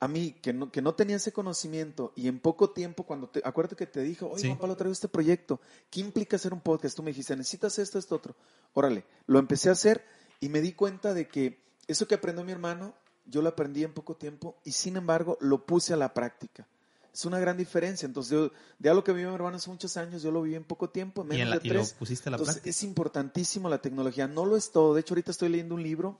[0.00, 3.40] a mí, que no, que no tenía ese conocimiento y en poco tiempo, cuando te,
[3.44, 6.96] acuérdate que te dijo, oye, Juan Pablo, traigo este proyecto, ¿qué implica hacer un podcast?
[6.96, 8.36] Tú me dijiste, necesitas esto, esto, otro.
[8.74, 10.04] Órale, lo empecé a hacer
[10.40, 12.94] y me di cuenta de que eso que aprendió mi hermano,
[13.24, 16.68] yo lo aprendí en poco tiempo y sin embargo lo puse a la práctica.
[17.14, 18.06] Es una gran diferencia.
[18.06, 20.90] Entonces, de algo que vivió mi hermano hace muchos años, yo lo viví en poco
[20.90, 21.92] tiempo, menos de tres.
[21.92, 24.26] lo pusiste a la Entonces, es importantísimo la tecnología.
[24.26, 24.94] No lo es todo.
[24.94, 26.18] De hecho, ahorita estoy leyendo un libro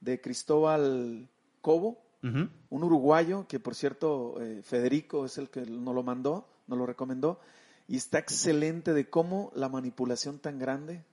[0.00, 1.28] de Cristóbal
[1.60, 6.78] Cobo, un uruguayo, que por cierto, eh, Federico es el que nos lo mandó, nos
[6.78, 7.38] lo recomendó,
[7.86, 11.04] y está excelente de cómo la manipulación tan grande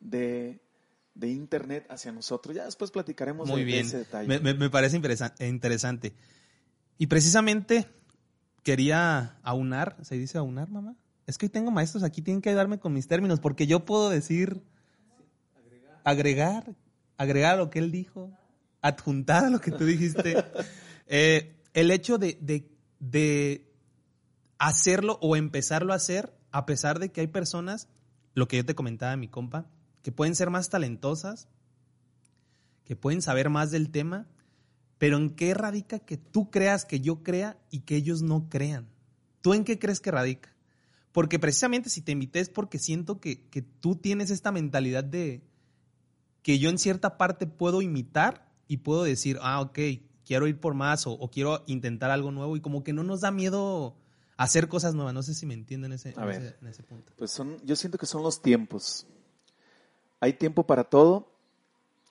[0.00, 0.58] de,
[1.14, 2.56] de Internet hacia nosotros.
[2.56, 3.84] Ya después platicaremos Muy de, bien.
[3.84, 4.26] ese detalle.
[4.26, 6.14] Me, me, me parece interesante.
[6.96, 7.86] Y precisamente
[8.66, 10.96] quería aunar, ¿se dice aunar, mamá?
[11.24, 14.10] Es que hoy tengo maestros aquí, tienen que ayudarme con mis términos, porque yo puedo
[14.10, 14.60] decir
[16.02, 16.74] agregar,
[17.16, 18.32] agregar a lo que él dijo,
[18.82, 20.44] adjuntar a lo que tú dijiste.
[21.08, 23.72] Eh, el hecho de, de, de
[24.58, 27.86] hacerlo o empezarlo a hacer, a pesar de que hay personas,
[28.34, 29.70] lo que yo te comentaba mi compa,
[30.02, 31.46] que pueden ser más talentosas,
[32.84, 34.26] que pueden saber más del tema,
[34.98, 38.88] pero ¿en qué radica que tú creas que yo crea y que ellos no crean?
[39.40, 40.54] ¿Tú en qué crees que radica?
[41.12, 45.42] Porque precisamente si te invité es porque siento que, que tú tienes esta mentalidad de
[46.42, 49.78] que yo en cierta parte puedo imitar y puedo decir, ah, ok,
[50.24, 53.20] quiero ir por más o, o quiero intentar algo nuevo y como que no nos
[53.22, 53.96] da miedo
[54.36, 55.14] hacer cosas nuevas.
[55.14, 56.42] No sé si me entienden ese, A en ver.
[56.42, 57.12] ese, en ese punto.
[57.16, 59.06] Pues son, yo siento que son los tiempos.
[60.20, 61.32] Hay tiempo para todo.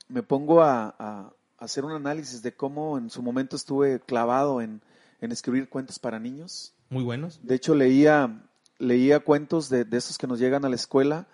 [0.08, 4.82] Me pongo a, a hacer un análisis de cómo en su momento estuve clavado en,
[5.22, 6.74] en escribir cuentos para niños.
[6.89, 7.39] Muy buenos.
[7.44, 8.44] De hecho, leía,
[8.78, 11.28] leía cuentos de, de esos que nos llegan a la escuela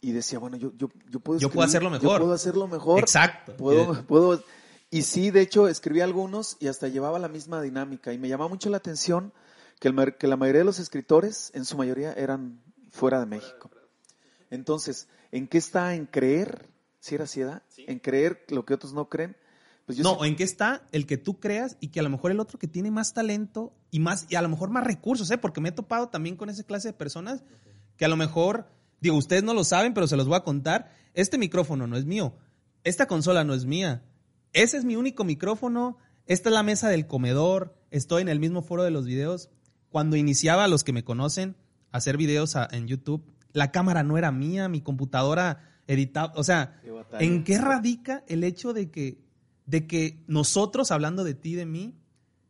[0.00, 2.10] y decía, bueno, yo, yo, yo puedo Yo puedo escribir- hacerlo mejor.
[2.12, 2.98] Yo puedo hacerlo mejor.
[3.00, 3.56] Exacto.
[3.56, 4.42] Puedo, puedo,
[4.90, 8.12] y sí, de hecho, escribí algunos y hasta llevaba la misma dinámica.
[8.12, 9.32] Y me llamaba mucho la atención
[9.78, 13.70] que, el que la mayoría de los escritores, en su mayoría, eran fuera de México.
[14.50, 16.68] Entonces, ¿en qué está en creer?
[17.00, 17.62] Si era así, ¿verdad?
[17.88, 19.36] En creer lo que otros no creen.
[19.86, 22.10] Pues yo no, sí- ¿en qué está el que tú creas y que a lo
[22.10, 25.30] mejor el otro que tiene más talento y más y a lo mejor más recursos,
[25.30, 25.38] ¿eh?
[25.38, 27.42] Porque me he topado también con esa clase de personas
[27.96, 28.66] que a lo mejor,
[29.00, 30.92] digo, ustedes no lo saben, pero se los voy a contar.
[31.14, 32.34] Este micrófono no es mío.
[32.84, 34.02] Esta consola no es mía.
[34.52, 35.96] Ese es mi único micrófono.
[36.26, 37.74] Esta es la mesa del comedor.
[37.90, 39.50] Estoy en el mismo foro de los videos.
[39.88, 41.56] Cuando iniciaba, los que me conocen,
[41.90, 45.69] a hacer videos a- en YouTube, la cámara no era mía, mi computadora
[46.36, 47.24] O sea, Qué.
[47.24, 49.18] ¿en qué radica el hecho de que,
[49.66, 51.94] de que nosotros, hablando de ti, de mí,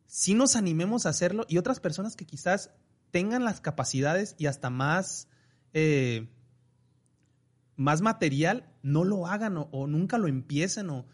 [0.05, 2.71] sí nos animemos a hacerlo y otras personas que quizás
[3.11, 5.27] tengan las capacidades y hasta más,
[5.73, 6.27] eh,
[7.75, 11.05] más material, no lo hagan o, o nunca lo empiecen o,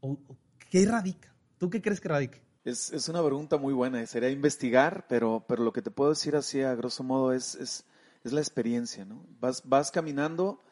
[0.00, 0.36] o- o
[0.70, 1.34] qué radica?
[1.58, 2.38] ¿Tú qué crees que radica?
[2.64, 4.04] Es, es una pregunta muy buena.
[4.06, 7.84] Sería investigar, pero, pero lo que te puedo decir así a grosso modo es, es,
[8.24, 9.24] es la experiencia, ¿no?
[9.40, 10.62] Vas, vas caminando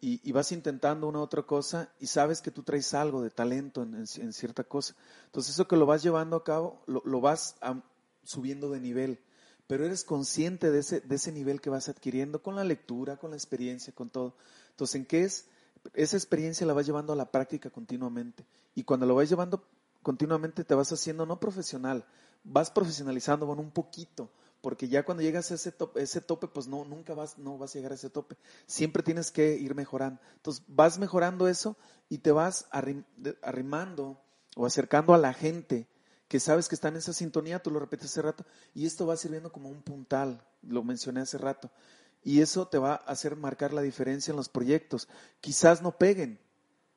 [0.00, 4.06] y, vas intentando una otra cosa y sabes que tú traes algo de talento en,
[4.06, 4.94] cierta cosa.
[5.26, 7.56] Entonces eso que lo vas llevando a cabo, lo, vas
[8.22, 9.18] subiendo de nivel,
[9.66, 13.30] pero eres consciente de ese, de ese nivel que vas adquiriendo con la lectura, con
[13.30, 14.34] la experiencia, con todo.
[14.70, 15.46] Entonces, ¿en qué es?
[15.94, 18.44] Esa experiencia la vas llevando a la práctica continuamente.
[18.74, 19.64] Y cuando lo vas llevando
[20.02, 22.04] continuamente te vas haciendo no profesional,
[22.44, 26.66] vas profesionalizando, bueno, un poquito, porque ya cuando llegas a ese tope, ese tope pues
[26.66, 28.36] no, nunca vas, no vas a llegar a ese tope.
[28.66, 30.20] Siempre tienes que ir mejorando.
[30.36, 31.76] Entonces vas mejorando eso
[32.08, 32.66] y te vas
[33.42, 34.20] arrimando
[34.56, 35.86] o acercando a la gente
[36.28, 39.16] que sabes que está en esa sintonía, tú lo repites hace rato, y esto va
[39.16, 41.70] sirviendo como un puntal, lo mencioné hace rato.
[42.22, 45.08] Y eso te va a hacer marcar la diferencia en los proyectos.
[45.40, 46.38] Quizás no peguen,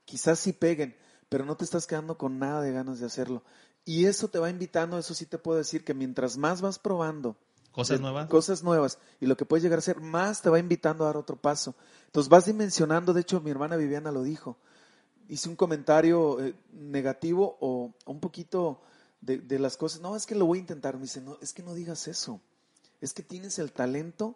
[0.03, 0.97] quizás sí peguen,
[1.29, 3.43] pero no te estás quedando con nada de ganas de hacerlo.
[3.85, 7.37] Y eso te va invitando, eso sí te puedo decir, que mientras más vas probando
[7.71, 8.29] ¿Cosas de- nuevas?
[8.29, 11.17] cosas nuevas y lo que puedes llegar a ser, más te va invitando a dar
[11.17, 11.75] otro paso.
[12.05, 14.57] Entonces vas dimensionando, de hecho mi hermana Viviana lo dijo,
[15.29, 18.81] hice un comentario eh, negativo o un poquito
[19.21, 21.53] de, de las cosas, no, es que lo voy a intentar, me dice, no, es
[21.53, 22.41] que no digas eso.
[22.99, 24.35] es que tienes el talento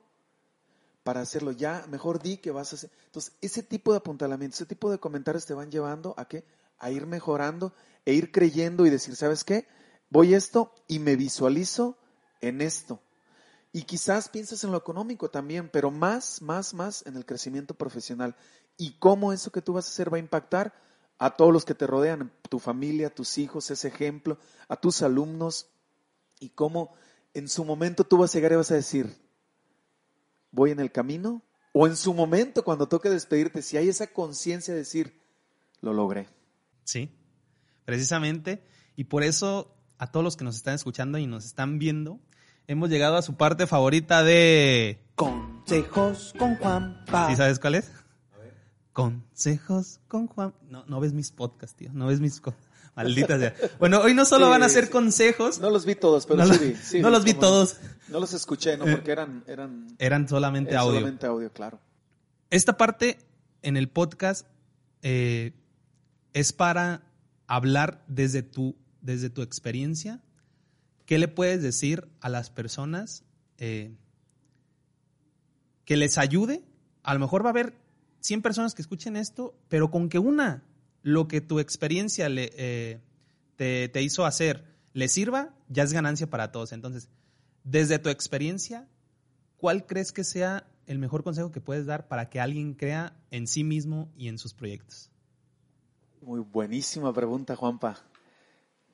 [1.03, 1.51] para hacerlo.
[1.51, 2.89] Ya, mejor di que vas a hacer.
[3.05, 6.43] Entonces, ese tipo de apuntalamiento, ese tipo de comentarios te van llevando a qué?
[6.79, 7.73] A ir mejorando
[8.05, 9.67] e ir creyendo y decir, ¿sabes qué?
[10.09, 11.97] Voy esto y me visualizo
[12.41, 13.01] en esto.
[13.75, 18.33] Y quizás pienses en lo económico también, pero más, más, más en el crecimiento profesional.
[18.77, 20.73] Y cómo eso que tú vas a hacer va a impactar
[21.17, 24.37] a todos los que te rodean, tu familia, tus hijos, ese ejemplo,
[24.69, 25.67] a tus alumnos,
[26.39, 26.95] y cómo
[27.33, 29.13] en su momento tú vas a llegar y vas a decir,
[30.51, 34.73] voy en el camino, o en su momento cuando toque despedirte, si hay esa conciencia
[34.73, 35.21] de decir,
[35.81, 36.29] lo logré.
[36.85, 37.13] Sí,
[37.83, 38.63] precisamente,
[38.95, 42.21] y por eso a todos los que nos están escuchando y nos están viendo,
[42.67, 44.99] hemos llegado a su parte favorita de...
[45.15, 47.29] Consejos con Juanpa.
[47.29, 47.91] ¿Sí sabes cuál es?
[48.95, 50.53] Consejos con Juan.
[50.69, 51.89] No, no ves mis podcasts, tío.
[51.93, 52.41] No ves mis.
[52.95, 53.53] Malditas sea.
[53.77, 55.59] Bueno, hoy no solo van a ser consejos.
[55.59, 57.77] No los vi todos, pero no, sí, vi, sí no vi los vi todos.
[58.07, 58.85] No los escuché, ¿no?
[58.85, 59.43] Porque eran...
[59.47, 60.99] Eran, Eran solamente eh, audio.
[60.99, 61.81] solamente audio, claro.
[62.49, 63.17] Esta parte
[63.63, 64.47] en el podcast
[65.01, 65.51] eh,
[66.31, 67.03] es para
[67.47, 70.21] hablar desde tu, desde tu experiencia.
[71.05, 73.23] ¿Qué le puedes decir a las personas
[73.57, 73.95] eh,
[75.85, 76.63] que les ayude?
[77.03, 77.73] A lo mejor va a haber
[78.21, 80.63] 100 personas que escuchen esto, pero con que una,
[81.03, 82.99] lo que tu experiencia eh,
[83.55, 86.71] te, te hizo hacer, le sirva, ya es ganancia para todos.
[86.71, 87.09] Entonces,
[87.63, 88.87] desde tu experiencia,
[89.57, 93.47] ¿cuál crees que sea el mejor consejo que puedes dar para que alguien crea en
[93.47, 95.11] sí mismo y en sus proyectos?
[96.21, 97.99] Muy buenísima pregunta, Juanpa.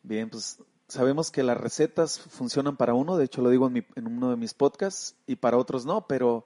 [0.04, 0.60] Bien, pues
[0.92, 4.30] sabemos que las recetas funcionan para uno, de hecho lo digo en, mi- en uno
[4.30, 6.46] de mis podcasts, y para otros no, pero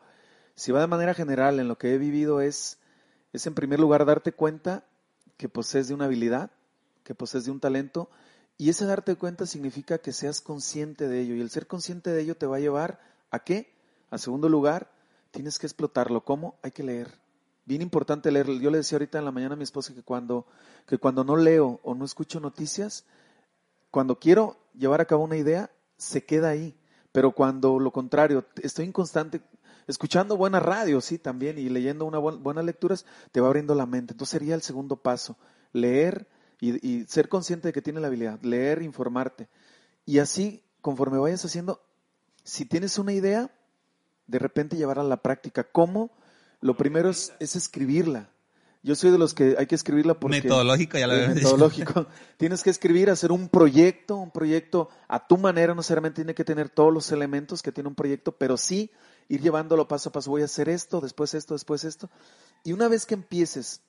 [0.54, 2.78] si va de manera general, en lo que he vivido es,
[3.34, 4.86] es en primer lugar darte cuenta
[5.38, 6.52] que posees de una habilidad,
[7.04, 8.08] que posees de un talento,
[8.58, 12.22] y ese darte cuenta significa que seas consciente de ello, y el ser consciente de
[12.22, 13.00] ello te va a llevar
[13.32, 13.74] a qué?
[14.12, 14.92] A segundo lugar,
[15.32, 16.24] tienes que explotarlo.
[16.24, 16.56] ¿Cómo?
[16.62, 17.10] Hay que leer.
[17.66, 18.48] Bien importante leer.
[18.60, 20.46] Yo le decía ahorita en la mañana a mi esposa que cuando,
[20.88, 23.04] que cuando no leo o no escucho noticias,
[23.96, 26.78] cuando quiero llevar a cabo una idea, se queda ahí.
[27.14, 29.40] Pero cuando lo contrario, estoy en constante,
[29.88, 33.86] escuchando buena radio, sí, también, y leyendo una buena, buenas lecturas, te va abriendo la
[33.86, 34.12] mente.
[34.12, 35.38] Entonces sería el segundo paso,
[35.72, 36.28] leer
[36.60, 39.48] y, y ser consciente de que tiene la habilidad, leer, informarte.
[40.06, 41.82] Y así, conforme vayas haciendo,
[42.44, 43.50] si tienes una idea,
[44.28, 45.64] de repente llevarla a la práctica.
[45.64, 46.12] ¿Cómo?
[46.60, 48.30] Lo primero es, es escribirla.
[48.86, 50.44] Yo soy de los que hay que escribirla porque...
[50.44, 51.34] Metodológico, ya lo dicho.
[51.34, 52.06] metodológico.
[52.38, 56.44] Tienes que escribir, hacer un proyecto, un proyecto a tu manera, no necesariamente tiene que
[56.44, 58.92] tener todos los elementos que tiene un proyecto, pero sí
[59.28, 60.30] ir llevándolo paso a paso.
[60.30, 62.12] Voy a hacer esto, después esto, después esto.
[62.64, 63.82] Y una vez que empieces,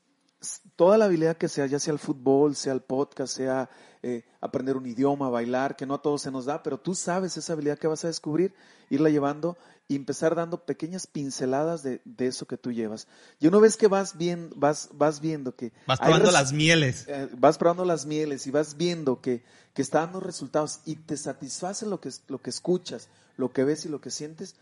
[0.77, 3.69] toda la habilidad que sea, ya sea el fútbol, sea el podcast, sea
[4.03, 7.37] eh, aprender un idioma, bailar, que no a todos se nos da, pero tú sabes
[7.37, 8.55] esa habilidad que vas a descubrir,
[8.89, 13.07] irla llevando y empezar dando pequeñas pinceladas de, de eso que tú llevas.
[13.39, 15.72] Y una vez que vas, bien, vas, vas viendo que...
[15.87, 17.05] Vas probando las mieles.
[17.07, 21.16] eh, vas probando las mieles y vas viendo que, que está dando resultados y te
[21.16, 24.57] satisface lo que, lo que escuchas, lo que ves y lo que sientes,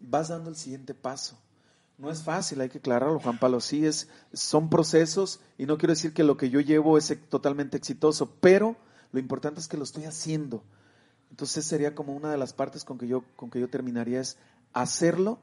[0.00, 1.38] vas dando el siguiente paso.
[1.96, 3.60] No es fácil, hay que aclararlo, Juan Pablo.
[3.60, 7.76] Sí, es, son procesos y no quiero decir que lo que yo llevo es totalmente
[7.76, 8.76] exitoso, pero
[9.12, 10.64] lo importante es que lo estoy haciendo.
[11.30, 14.36] Entonces sería como una de las partes con que yo, con que yo terminaría es
[14.74, 15.40] hacerlo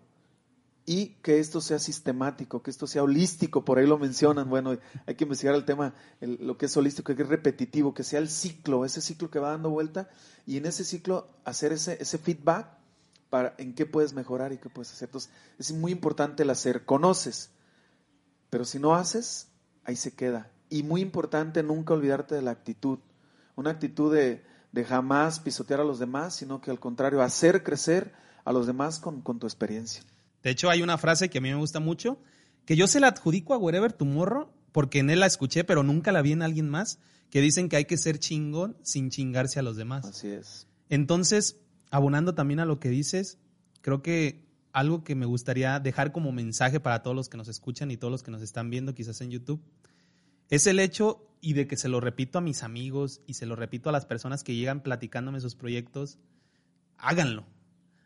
[0.86, 5.15] y que esto sea sistemático, que esto sea holístico, por ahí lo mencionan, bueno, hay
[5.15, 8.84] que investigar el tema, lo que es holístico, que es repetitivo, que sea el ciclo,
[8.84, 10.09] ese ciclo que va dando vuelta
[10.45, 12.67] y en ese ciclo hacer ese, ese feedback
[13.29, 15.07] para en qué puedes mejorar y qué puedes hacer.
[15.07, 17.51] Entonces, es muy importante el hacer, conoces,
[18.49, 19.47] pero si no haces,
[19.86, 20.51] ahí se queda.
[20.69, 22.99] Y muy importante nunca olvidarte de la actitud,
[23.55, 28.13] una actitud de, de jamás pisotear a los demás, sino que al contrario, hacer crecer
[28.44, 30.04] a los demás con, con tu experiencia.
[30.44, 32.20] De hecho, hay una frase que a mí me gusta mucho,
[32.66, 36.12] que yo se la adjudico a Wherever Tomorrow, porque en él la escuché, pero nunca
[36.12, 39.64] la vi en alguien más, que dicen que hay que ser chingón sin chingarse a
[39.64, 40.06] los demás.
[40.06, 40.68] Así es.
[40.89, 43.38] Entonces, abonando también a lo que dices,
[43.82, 47.92] creo que algo que me gustaría dejar como mensaje para todos los que nos escuchan
[47.92, 49.62] y todos los que nos están viendo quizás en YouTube,
[50.50, 53.56] es el hecho y de que se lo repito a mis amigos y se lo
[53.56, 56.20] repito a las personas que llegan platicándome sus proyectos,
[56.98, 57.46] háganlo.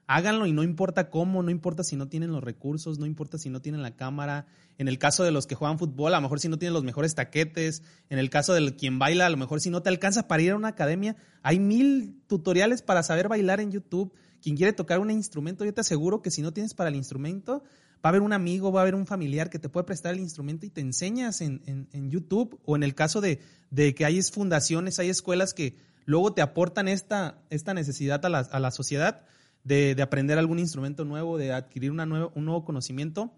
[0.08, 3.50] Háganlo y no importa cómo, no importa si no tienen los recursos, no importa si
[3.50, 4.46] no tienen la cámara.
[4.78, 6.84] En el caso de los que juegan fútbol, a lo mejor si no tienen los
[6.84, 7.82] mejores taquetes.
[8.10, 10.52] En el caso del quien baila, a lo mejor si no te alcanza para ir
[10.52, 14.14] a una academia, hay mil tutoriales para saber bailar en YouTube.
[14.42, 17.64] Quien quiere tocar un instrumento, yo te aseguro que si no tienes para el instrumento,
[17.96, 20.20] va a haber un amigo, va a haber un familiar que te puede prestar el
[20.20, 22.60] instrumento y te enseñas en, en- YouTube.
[22.64, 23.40] O en el caso de,
[23.72, 28.40] de que hay fundaciones, hay escuelas que luego te aportan esta, esta necesidad a la,
[28.40, 29.24] a la sociedad
[29.66, 33.34] de, aprender algún instrumento nuevo, de adquirir una un nuevo conocimiento,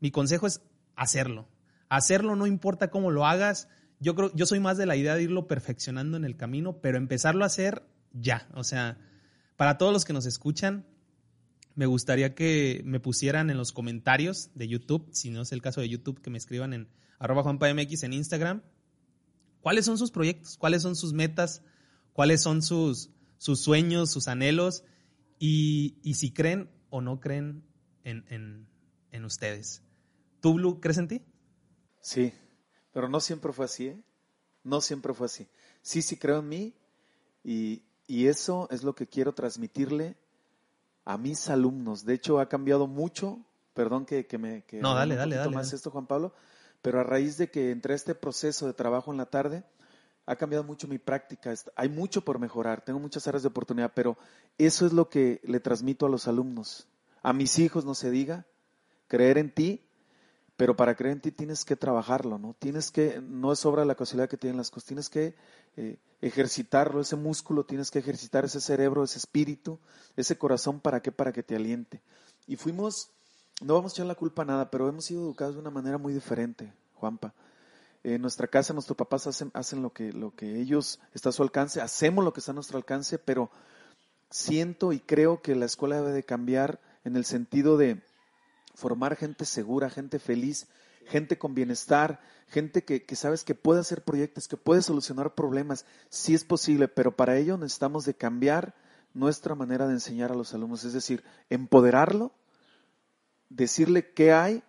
[0.00, 0.62] mi consejo es
[0.96, 1.46] hacerlo.
[1.88, 3.68] Hacerlo no importa cómo lo hagas.
[4.00, 6.98] Yo creo, yo soy más de la idea de irlo perfeccionando en el camino, pero
[6.98, 8.48] empezarlo a hacer ya.
[8.54, 8.98] O sea,
[9.56, 10.86] para todos los que nos escuchan,
[11.74, 15.80] me gustaría que me pusieran en los comentarios de YouTube, si no es el caso
[15.80, 16.88] de YouTube, que me escriban en
[17.18, 18.62] arroba juanpamx en Instagram,
[19.60, 21.62] cuáles son sus proyectos, cuáles son sus metas,
[22.12, 24.84] cuáles son sus, sus sueños, sus anhelos,
[25.38, 27.64] y, si creen o no creen
[28.04, 28.68] en,
[29.10, 29.82] en ustedes.
[30.40, 31.22] ¿Tú, Blue, crees en ti?
[32.00, 32.32] Sí,
[32.92, 34.02] pero no siempre fue así, ¿eh?
[34.64, 35.48] No siempre fue así.
[35.82, 36.74] Sí, sí creo en mí
[37.44, 40.16] y, eso es lo que quiero transmitirle
[41.04, 42.04] a mis alumnos.
[42.04, 43.44] De hecho, ha cambiado mucho.
[43.74, 44.64] Perdón que, me...
[44.64, 45.54] Que no, dale, dale, dale.
[45.54, 46.32] más esto, Juan Pablo.
[46.80, 49.64] Pero a raíz de que entré a este proceso de trabajo en la tarde,
[50.28, 51.54] ha cambiado mucho mi práctica.
[51.74, 54.18] Hay mucho por mejorar, tengo muchas áreas de oportunidad, pero
[54.58, 56.86] eso es lo que le transmito a los alumnos.
[57.22, 58.46] A mis hijos no se diga,
[59.08, 59.82] creer en ti
[60.58, 62.52] pero para creer en ti tienes que trabajarlo, ¿no?
[62.58, 65.36] Tienes que, no es obra de la casualidad que tienen las cosas, tienes que
[65.76, 69.78] eh, ejercitarlo, ese músculo, tienes que ejercitar ese cerebro, ese espíritu,
[70.16, 71.12] ese corazón, ¿para qué?
[71.12, 72.02] Para que te aliente.
[72.48, 73.12] Y fuimos,
[73.62, 75.96] no vamos a echar la culpa a nada, pero hemos sido educados de una manera
[75.96, 77.32] muy diferente, Juanpa.
[78.14, 81.42] En nuestra casa nuestros papás hacen, hacen lo, que, lo que ellos está a su
[81.42, 83.50] alcance, hacemos lo que está a nuestro alcance, pero
[84.30, 88.02] siento y creo que la escuela debe de cambiar en el sentido de
[88.74, 90.68] formar gente segura, gente feliz,
[91.06, 96.34] gente con bienestar, gente que, sabes que puede hacer proyectos, que puede solucionar problemas, si
[96.34, 98.74] es posible, pero para ello necesitamos de cambiar
[99.14, 102.32] nuestra manera de enseñar a los alumnos, es decir, empoderarlo,
[103.48, 104.62] decirle qué hay,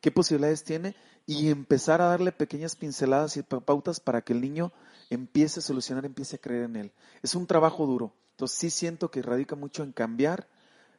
[0.00, 0.94] qué posibilidades tiene
[1.30, 4.72] y empezar a darle pequeñas pinceladas y pautas para que el niño
[5.10, 6.92] empiece a solucionar, empiece a creer en él.
[7.22, 10.48] Es un trabajo duro, entonces sí siento que radica mucho en cambiar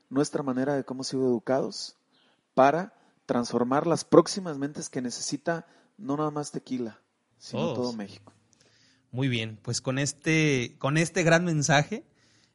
[0.09, 1.97] nuestra manera de cómo hemos sido educados,
[2.53, 2.93] para
[3.25, 5.67] transformar las próximas mentes que necesita
[5.97, 7.01] no nada más tequila,
[7.37, 8.31] sino todo México.
[9.11, 12.05] Muy bien, pues con este, con este gran mensaje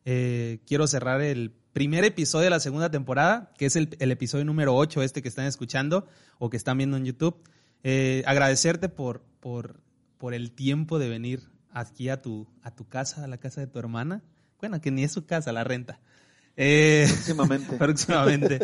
[0.07, 4.75] eh, quiero cerrar el primer episodio de la segunda temporada, que es el, episodio número
[4.75, 6.07] 8, este que están escuchando
[6.39, 7.37] o que están viendo en YouTube.
[7.83, 9.81] Eh, agradecerte por, por,
[10.19, 13.67] por el tiempo de venir aquí a tu, a tu casa, a la casa de
[13.67, 14.23] tu hermana.
[14.61, 16.01] Bueno, que ni es su casa, la renta.
[16.57, 17.77] Eh, próximamente.
[17.79, 18.59] próximamente.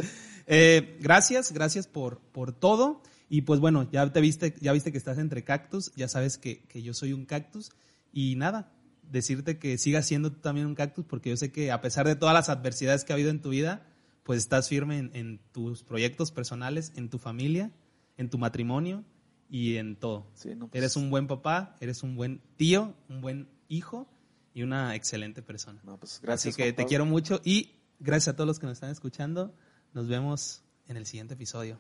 [0.47, 3.03] Eh, gracias, gracias por, por todo.
[3.29, 6.67] Y pues bueno, ya te viste, ya viste que estás entre cactus, ya sabes que,
[6.75, 7.71] yo soy un cactus.
[8.13, 8.71] Y nada,
[9.11, 12.15] decirte que sigas siendo tú también un cactus, porque yo sé que a pesar de
[12.15, 13.87] todas las adversidades que ha habido en tu vida,
[14.23, 17.71] pues estás firme en, tus proyectos personales, en tu familia,
[18.17, 19.05] en tu matrimonio
[19.49, 20.27] y en todo.
[20.31, 24.09] Pues eres un buen papá, eres un buen tío, un buen hijo
[24.55, 25.81] y una excelente persona.
[25.99, 26.55] Pues gracias.
[26.55, 29.55] Así que te quiero mucho y gracias a todos los que nos están escuchando.
[29.93, 31.79] Nos vemos en el siguiente episodio.